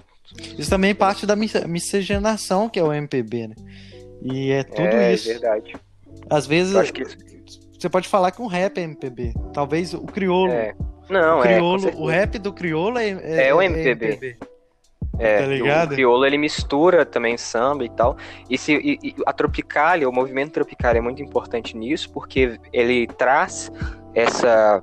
[0.57, 3.55] Isso também parte da mis- miscigenação que é o MPB, né?
[4.21, 5.27] E é tudo é isso.
[5.27, 5.75] verdade.
[6.29, 7.03] Às vezes que
[7.77, 9.33] você pode falar que um rap é MPB.
[9.53, 10.51] Talvez o crioulo.
[10.51, 10.73] É.
[11.09, 11.53] Não, o é.
[11.55, 12.01] crioulo, certeza.
[12.03, 14.37] o rap do crioulo é, é, É o MPB.
[15.19, 15.91] É, tá e ligado?
[15.91, 18.15] O crioulo ele mistura também samba e tal.
[18.49, 23.07] E, se, e- e a Tropicália, o movimento Tropicália é muito importante nisso, porque ele
[23.07, 23.71] traz
[24.15, 24.81] essa.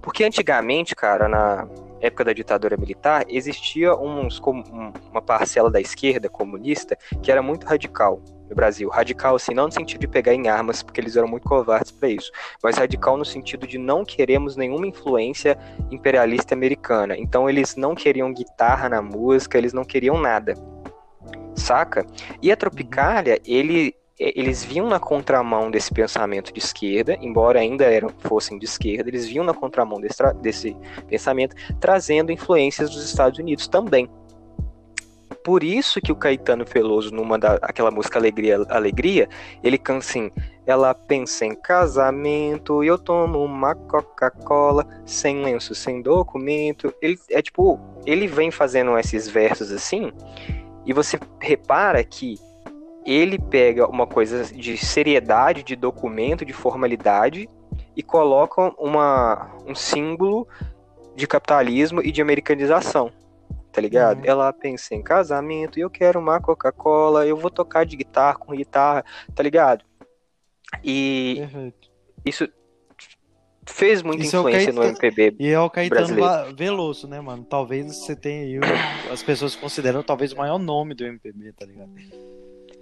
[0.00, 1.66] Porque antigamente, cara, na
[2.06, 7.66] época da ditadura militar, existia uns, um- uma parcela da esquerda comunista que era muito
[7.66, 8.88] radical no Brasil.
[8.90, 12.08] Radical, assim, não no sentido de pegar em armas, porque eles eram muito covardes para
[12.08, 12.30] isso,
[12.62, 15.58] mas radical no sentido de não queremos nenhuma influência
[15.90, 17.16] imperialista americana.
[17.16, 20.54] Então eles não queriam guitarra na música, eles não queriam nada.
[21.54, 22.04] Saca?
[22.42, 28.10] E a Tropicália, ele, eles vinham na contramão desse pensamento de esquerda, embora ainda eram,
[28.20, 30.76] fossem de esquerda, eles vinham na contramão desse, desse
[31.08, 34.08] pensamento, trazendo influências dos Estados Unidos também.
[35.44, 37.58] Por isso que o Caetano Veloso, numa da,
[37.92, 39.28] música Alegria, Alegria,
[39.62, 40.30] ele canta assim,
[40.64, 46.94] ela pensa em casamento, eu tomo uma Coca-Cola, sem lenço, sem documento.
[47.02, 50.10] Ele é tipo, ele vem fazendo esses versos assim,
[50.86, 52.38] e você repara que
[53.04, 57.48] ele pega uma coisa de seriedade, de documento, de formalidade,
[57.96, 60.48] e coloca uma, um símbolo
[61.14, 63.10] de capitalismo e de americanização.
[63.72, 64.18] Tá ligado?
[64.18, 64.24] Uhum.
[64.26, 69.04] Ela pensa em casamento eu quero uma Coca-Cola, eu vou tocar de guitarra com guitarra,
[69.34, 69.84] tá ligado?
[70.82, 71.90] E Perfeito.
[72.24, 72.48] isso
[73.66, 75.36] fez muita Isso é influência no Caetano- MPB.
[75.40, 76.30] E é o Caetano Brasileiro.
[76.30, 77.44] Va- Veloso, né, mano?
[77.44, 78.60] Talvez você tenha aí.
[79.12, 81.90] As pessoas consideram talvez o maior nome do MPB, tá ligado?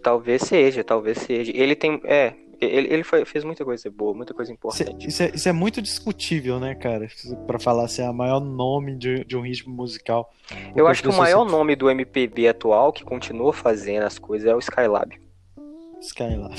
[0.03, 1.53] Talvez seja, talvez seja.
[1.55, 2.01] Ele tem.
[2.05, 5.09] É, ele, ele foi- fez muita coisa boa, muita coisa é, importante.
[5.09, 7.09] isso é- isso é muito discutível, né, cara?
[7.47, 10.31] Pra falar se é o maior nome de, de um ritmo musical.
[10.77, 14.55] Eu acho que o maior nome do MPB atual que continua fazendo as coisas é
[14.55, 15.21] o Skylab.
[16.01, 16.55] Skylab.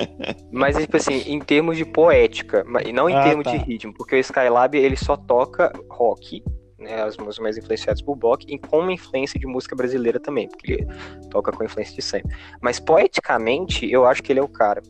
[0.50, 3.50] Mas, tipo assim, em termos de poética, e não em Ah, termos tá.
[3.50, 6.42] de ritmo, porque o Skylab ele só toca rock,
[6.86, 10.48] né, as músicas mais influenciadas por rock, e com uma influência de música brasileira também,
[10.48, 10.86] porque ele
[11.30, 12.34] toca com influência de sempre.
[12.60, 14.82] Mas poeticamente, eu acho que ele é o cara.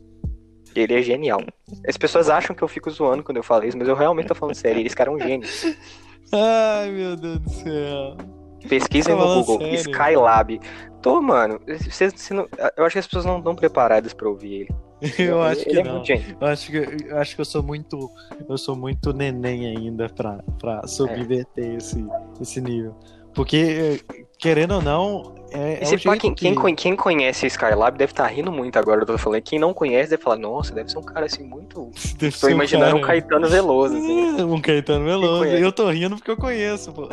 [0.74, 1.40] Ele é genial.
[1.88, 4.34] As pessoas acham que eu fico zoando quando eu falo isso, mas eu realmente tô
[4.34, 4.84] falando sério.
[4.86, 5.48] Esse cara é um gênio.
[6.32, 8.35] Ai, meu Deus do céu.
[8.68, 9.74] Pesquisem Tá no Google, sério?
[9.80, 10.60] Skylab.
[11.02, 11.60] Tô, mano.
[11.66, 14.74] Vocês, você não- eu acho que as pessoas não estão preparadas pra ouvir ele.
[15.18, 16.02] Eu acho ele que é não.
[16.04, 16.36] gênio.
[16.40, 18.10] Eu acho que, eu acho que eu sou muito.
[18.48, 22.02] Eu sou muito neném ainda pra, pra subverter esse,
[22.40, 22.96] esse nível.
[23.34, 24.00] Porque,
[24.38, 28.78] querendo ou não, é, é pá, quem, que- quem conhece Skylab deve estar rindo muito
[28.78, 29.42] agora, eu tô falando.
[29.42, 31.90] Quem não conhece deve falar, nossa, deve ser um cara assim muito.
[32.18, 34.40] deve Tô um imaginando um cara- Caetano Veloso, assim.
[34.42, 35.44] Um Caetano Veloso.
[35.44, 37.06] Eu tô rindo porque eu conheço, pô.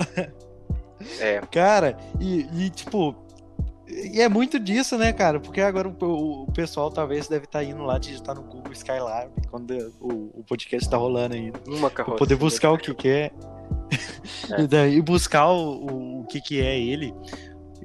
[1.19, 1.41] É.
[1.51, 3.15] Cara, e, e, tipo.
[3.87, 5.39] E é muito disso, né, cara?
[5.39, 9.71] Porque agora o, o- pessoal talvez deve estar indo lá digitar no Google Skylab quando
[10.01, 11.59] o, o podcast tá rolando ainda.
[11.67, 12.17] Uma carroça.
[12.17, 13.31] poder buscar o que que é.
[14.51, 14.61] É.
[14.63, 17.13] E daí buscar o, o, que que é ele.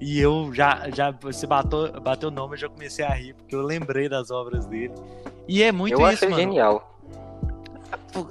[0.00, 3.54] E eu já, já você bateu, bateu o nome, eu já comecei a rir, porque
[3.54, 4.94] eu lembrei das obras dele.
[5.46, 6.36] E é muito Eu isso, mano.
[6.36, 6.97] genial.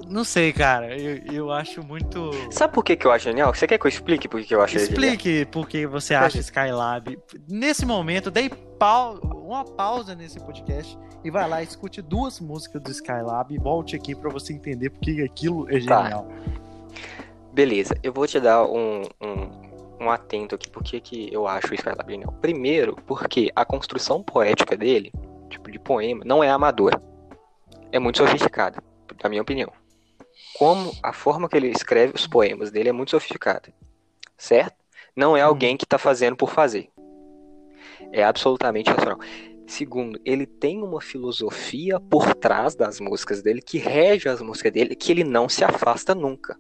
[0.08, 0.98] Não sei, cara.
[1.00, 2.32] Eu, eu acho muito.
[2.52, 3.54] Sabe por que, que eu acho genial?
[3.54, 4.92] Você quer que eu explique por que, que eu acho genial?
[4.92, 7.18] Explique por que você acha Skylab.
[7.48, 9.16] Nesse momento, dei pau...
[9.24, 14.14] uma pausa nesse podcast e vai lá, escute duas músicas do Skylab e volte aqui
[14.16, 16.04] pra você entender por que aquilo é Tá.
[16.04, 16.28] genial.
[17.54, 21.72] Beleza, eu vou te dar um, um, um atento aqui, por que que eu acho
[21.72, 22.32] o Skylab genial.
[22.42, 25.12] Primeiro, porque a construção poética dele,
[25.50, 27.02] tipo de poema, não é amadora.
[27.92, 28.84] É muito sofisticada,
[29.24, 29.72] na minha opinião.
[30.58, 33.74] Como a forma que ele escreve os poemas dele é muito sofisticada,
[34.38, 34.76] certo?
[35.16, 36.90] Não é alguém que tá fazendo por fazer.
[38.12, 39.20] É absolutamente racional.
[39.68, 44.96] Segundo, ele tem uma filosofia por trás das músicas dele que rege as músicas dele,
[44.96, 46.58] que ele não se afasta nunca.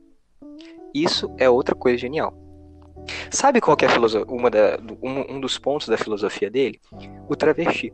[0.93, 2.34] Isso é outra coisa genial.
[3.32, 6.82] Sabe qual é uma da- um, um dos pontos da filosofia dele?
[7.30, 7.93] O travesti.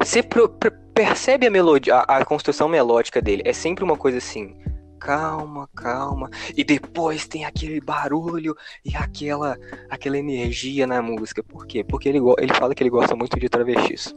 [0.00, 3.44] Você pro- per- percebe a melodia, a, a construção melódica dele.
[3.44, 4.56] É sempre uma coisa assim,
[4.98, 6.28] calma, calma.
[6.56, 9.56] E depois tem aquele barulho e aquela,
[9.88, 11.40] aquela energia na música.
[11.40, 11.84] Por quê?
[11.84, 14.12] Porque ele, ele fala que ele gosta muito de travestis.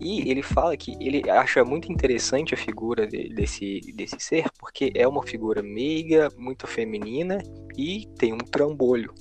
[0.00, 4.92] E ele fala que ele acha muito interessante a figura de- desse, desse ser, porque
[4.94, 7.38] é uma figura meiga, muito feminina
[7.76, 9.12] e tem um trambolho.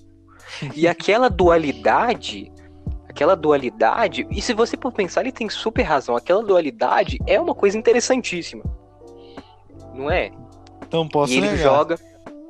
[0.75, 2.51] E aquela dualidade,
[3.15, 7.55] aquela dualidade, e se você for pensar, ele tem super razão, aquela dualidade é uma
[7.55, 8.61] coisa interessantíssima.
[9.93, 10.31] Não é?
[10.85, 11.63] Então posso e ele negar.
[11.63, 11.99] joga.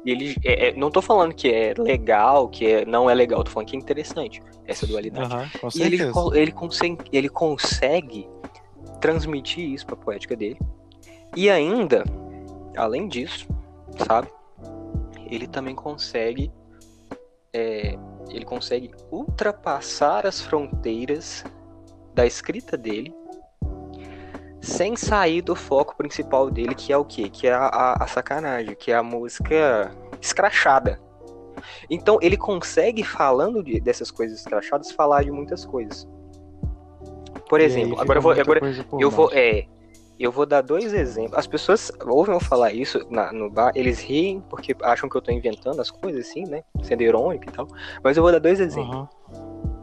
[0.04, 3.52] Ele, é- é- não tô falando que é legal, que é- não é legal, tô
[3.52, 5.30] falando que é interessante essa dualidade.
[5.60, 5.98] Com E ele,
[6.34, 8.28] ele, consegue, ele consegue
[9.00, 10.60] transmitir isso pra poética dele.
[11.36, 12.04] E ainda,
[12.76, 13.48] além disso,
[14.08, 14.30] sabe?
[15.30, 16.52] Ele também consegue.
[17.56, 17.98] É,
[18.30, 21.44] ele consegue ultrapassar as fronteiras
[22.14, 23.14] da escrita dele
[24.62, 27.30] sem sair do foco principal dele, que é o quê?
[27.30, 31.00] Que é a, a- a sacanagem, que é a música escrachada.
[31.90, 36.08] Então ele consegue, falando de- dessas coisas escrachadas, falar de muitas coisas.
[37.48, 38.60] Por exemplo, agora eu vou, agora
[39.04, 39.68] eu vou, é,
[40.20, 41.38] eu vou dar dois exemplos.
[41.38, 45.22] As pessoas ouvem eu falar isso na- no bar, eles riem porque acham que eu
[45.22, 46.64] tô inventando as coisas assim, né?
[46.82, 47.68] Sendo irônico e tal.
[48.04, 48.96] Mas eu vou dar dois exemplos.
[48.96, 49.10] Aham.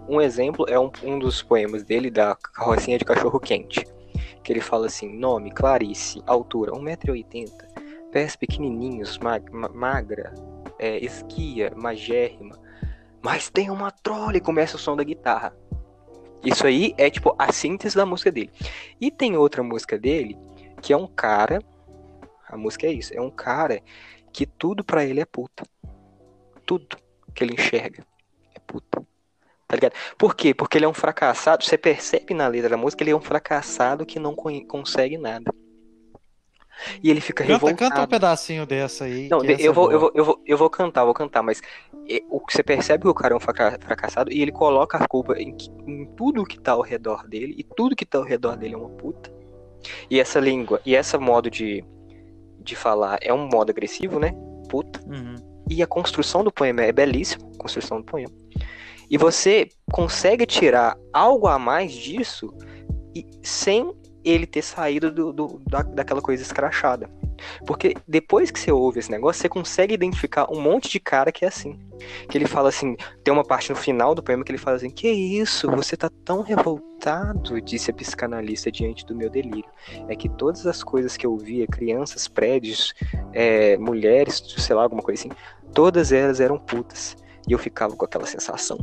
[0.09, 3.85] Um exemplo é um, um dos poemas dele da Carrocinha de Cachorro Quente.
[4.43, 7.51] Que ele fala assim: nome, Clarice, altura 1,80m,
[8.11, 10.35] pés pequenininhos, mag- ma- magra,
[10.79, 12.59] é, esquia, magérrima.
[13.23, 15.55] Mas tem uma trolha e começa o som da guitarra.
[16.45, 18.51] Isso aí é tipo a síntese da música dele.
[19.01, 20.37] E tem outra música dele
[20.81, 21.61] que é um cara.
[22.49, 23.81] A música é isso: é um cara
[24.33, 25.65] que tudo pra ele é puta.
[26.67, 26.97] Tudo
[27.35, 28.05] que ele enxerga
[28.55, 29.05] é puta.
[29.67, 29.95] Tá ligado?
[30.19, 30.53] Por quê?
[30.53, 31.65] Porque ele é um fracassado.
[31.65, 35.17] Você percebe na letra da música que ele é um fracassado que não con- consegue
[35.17, 35.53] nada.
[37.03, 37.91] E ele fica Canta, revoltado.
[37.91, 39.29] canta um pedacinho dessa aí.
[39.29, 39.93] Não, eu é vou, boa.
[39.93, 41.92] eu, vou, eu, vou, eu vou cantar, vou cantar, mas é,
[42.29, 45.07] o que você percebe que o cara é um fraca- fracassado e ele coloca a
[45.07, 48.57] culpa em, em tudo que tá ao redor dele, e tudo que tá ao redor
[48.57, 49.33] dele é uma puta.
[50.11, 51.85] E essa língua, e esse modo de,
[52.61, 54.33] de falar é um modo agressivo, né?
[54.69, 55.01] Puta.
[55.07, 55.35] Uhum.
[55.69, 58.33] E a construção do poema é belíssima, a construção do poema.
[59.11, 62.53] E você consegue tirar algo a mais disso
[63.15, 63.93] e sem
[64.25, 67.11] ele ter saído do, do- da, daquela coisa escrachada.
[67.67, 71.45] Porque depois que você ouve esse negócio, você consegue identificar um monte de cara que
[71.45, 71.79] é assim.
[72.29, 74.91] Que ele fala assim, tem uma parte no final do poema que ele fala assim,
[74.91, 79.71] que isso, você tá tão revoltado, disse a psicanalista diante do meu delírio.
[80.09, 82.93] É que todas as coisas que eu via, crianças, prédios,
[83.33, 85.31] é, mulheres, sei lá, alguma coisa assim,
[85.73, 87.17] todas elas eram putas.
[87.49, 88.79] E eu ficava com aquela sensação,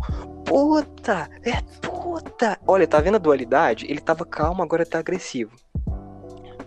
[0.46, 2.60] puta, é puta.
[2.68, 3.86] Olha, tá vendo a dualidade?
[3.90, 5.52] Ele tava calmo, agora tá agressivo.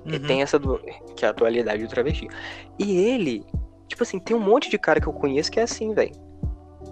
[0.05, 0.27] E Uhum.
[0.27, 0.79] tem essa du...
[1.17, 2.29] que é a dualidade do travesti.
[2.79, 3.45] E ele,
[3.89, 6.13] tipo assim, tem um monte de cara que eu conheço que é assim, velho.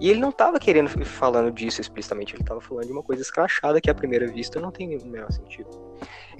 [0.01, 3.81] E ele não tava querendo falando disso explicitamente, ele tava falando de uma coisa escrachada
[3.83, 5.69] que à primeira vista não tem o menor sentido.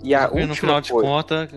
[0.03, 1.51] E a Porque no final de contas,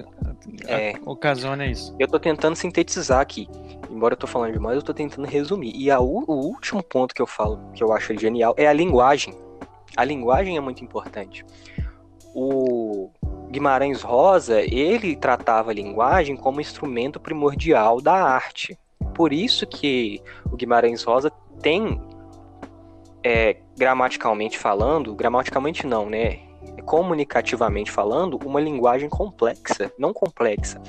[0.68, 0.96] É.
[1.06, 1.96] ocasiona isso.
[1.98, 3.48] eu tô tentando sintetizar aqui.
[3.90, 5.72] Embora eu tô falando demais, eu tô tentando resumir.
[5.76, 9.34] E a o último ponto que eu falo, que eu acho genial, é a linguagem.
[9.96, 11.46] A linguagem é muito importante.
[12.36, 13.12] O
[13.54, 18.76] Guimarães Rosa, ele tratava a linguagem como instrumento primordial da arte.
[19.14, 20.20] Por isso que
[20.52, 21.30] o Guimarães Rosa
[21.62, 22.02] tem,
[23.24, 26.40] é, gramaticalmente falando, gramaticalmente não, né?
[26.84, 29.94] Comunicativamente falando, uma linguagem complexa.
[30.00, 30.82] Não complexa,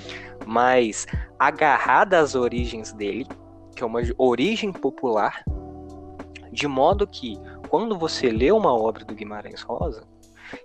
[0.47, 1.07] mas
[1.39, 3.27] agarrada às origens dele,
[3.77, 5.45] que é uma origem popular,
[6.51, 7.39] de modo que
[7.69, 10.14] quando você lê uma obra do Guimarães Rosa,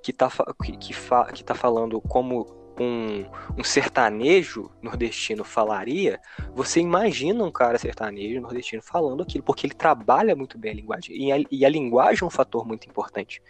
[0.02, 0.30] que está
[0.64, 2.46] que, que, fa- que tá falando como
[2.80, 3.26] um,
[3.58, 6.20] um sertanejo nordestino falaria,
[6.54, 11.16] você imagina um cara sertanejo nordestino falando aquilo, porque ele trabalha muito bem a linguagem.
[11.16, 13.42] E a, e a linguagem é um fator muito importante,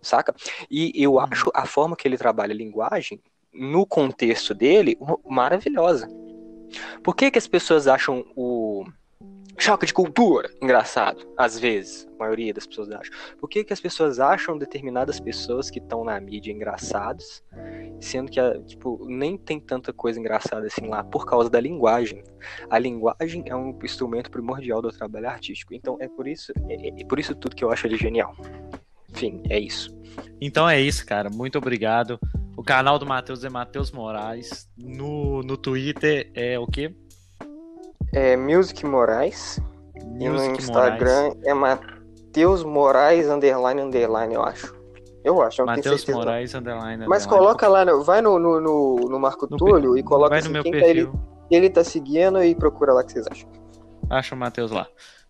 [0.00, 0.34] saca?
[0.70, 1.20] E eu Uhum.
[1.20, 3.20] acho a forma que ele trabalha a linguagem,
[3.52, 4.96] no contexto dele,
[5.28, 6.08] maravilhosa.
[7.02, 8.59] Por que, que as pessoas acham o
[9.60, 11.26] choque de cultura engraçado?
[11.36, 13.12] Às vezes, a maioria das pessoas acham.
[13.38, 17.42] Por que, que as pessoas acham determinadas pessoas que estão na mídia engraçados,
[18.00, 22.22] sendo que tipo, nem tem tanta coisa engraçada assim lá por causa da linguagem.
[22.68, 25.74] A linguagem é um instrumento primordial do trabalho artístico.
[25.74, 28.34] Então é por isso, é, é por isso tudo que eu acho ele genial.
[29.10, 29.96] Enfim, é isso.
[30.40, 31.28] Então é isso, cara.
[31.30, 32.18] Muito obrigado.
[32.56, 34.68] O canal do Matheus é Matheus Moraes.
[34.76, 36.94] No, no Twitter é o quê?
[38.12, 39.60] É Music Moraes.
[40.18, 44.74] E no Music Instagram é Matheus Moraes underline underline, eu acho.
[45.22, 46.06] Eu acho, eu Matheus.
[46.08, 47.06] Moraes underline.
[47.06, 47.28] Mas underline.
[47.28, 50.48] coloca lá, vai no, no, no, no Marco No Túlio pe- e coloca Vai assim,
[50.48, 51.10] no meu quem que ele,
[51.50, 53.48] ele tá seguindo e procura lá o que vocês acham.
[54.08, 54.86] Acha o Matheus lá.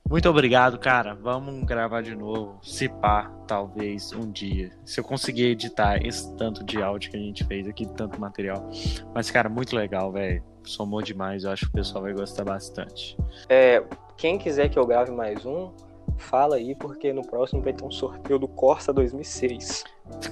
[0.08, 1.14] Muito obrigado, cara.
[1.14, 2.58] Vamos gravar de novo.
[2.62, 4.70] Se pá, talvez um dia.
[4.84, 8.68] Se eu conseguir editar esse tanto de áudio que a gente fez aqui, tanto material.
[9.14, 10.42] Mas, cara, muito legal, velho.
[10.64, 11.44] Somou demais.
[11.44, 13.16] Eu acho que o pessoal vai gostar bastante.
[13.48, 13.82] É,
[14.16, 15.70] quem quiser que eu grave mais um,
[16.18, 19.84] fala aí, porque no próximo vai ter um sorteio do Corsa 2006.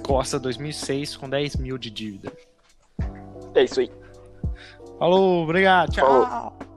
[0.04, 2.32] Costa 2006 com 10 mil de dívida.
[3.54, 3.90] É isso aí.
[4.98, 5.92] Falou, obrigado.
[5.92, 6.06] Tchau.
[6.06, 6.67] Falou.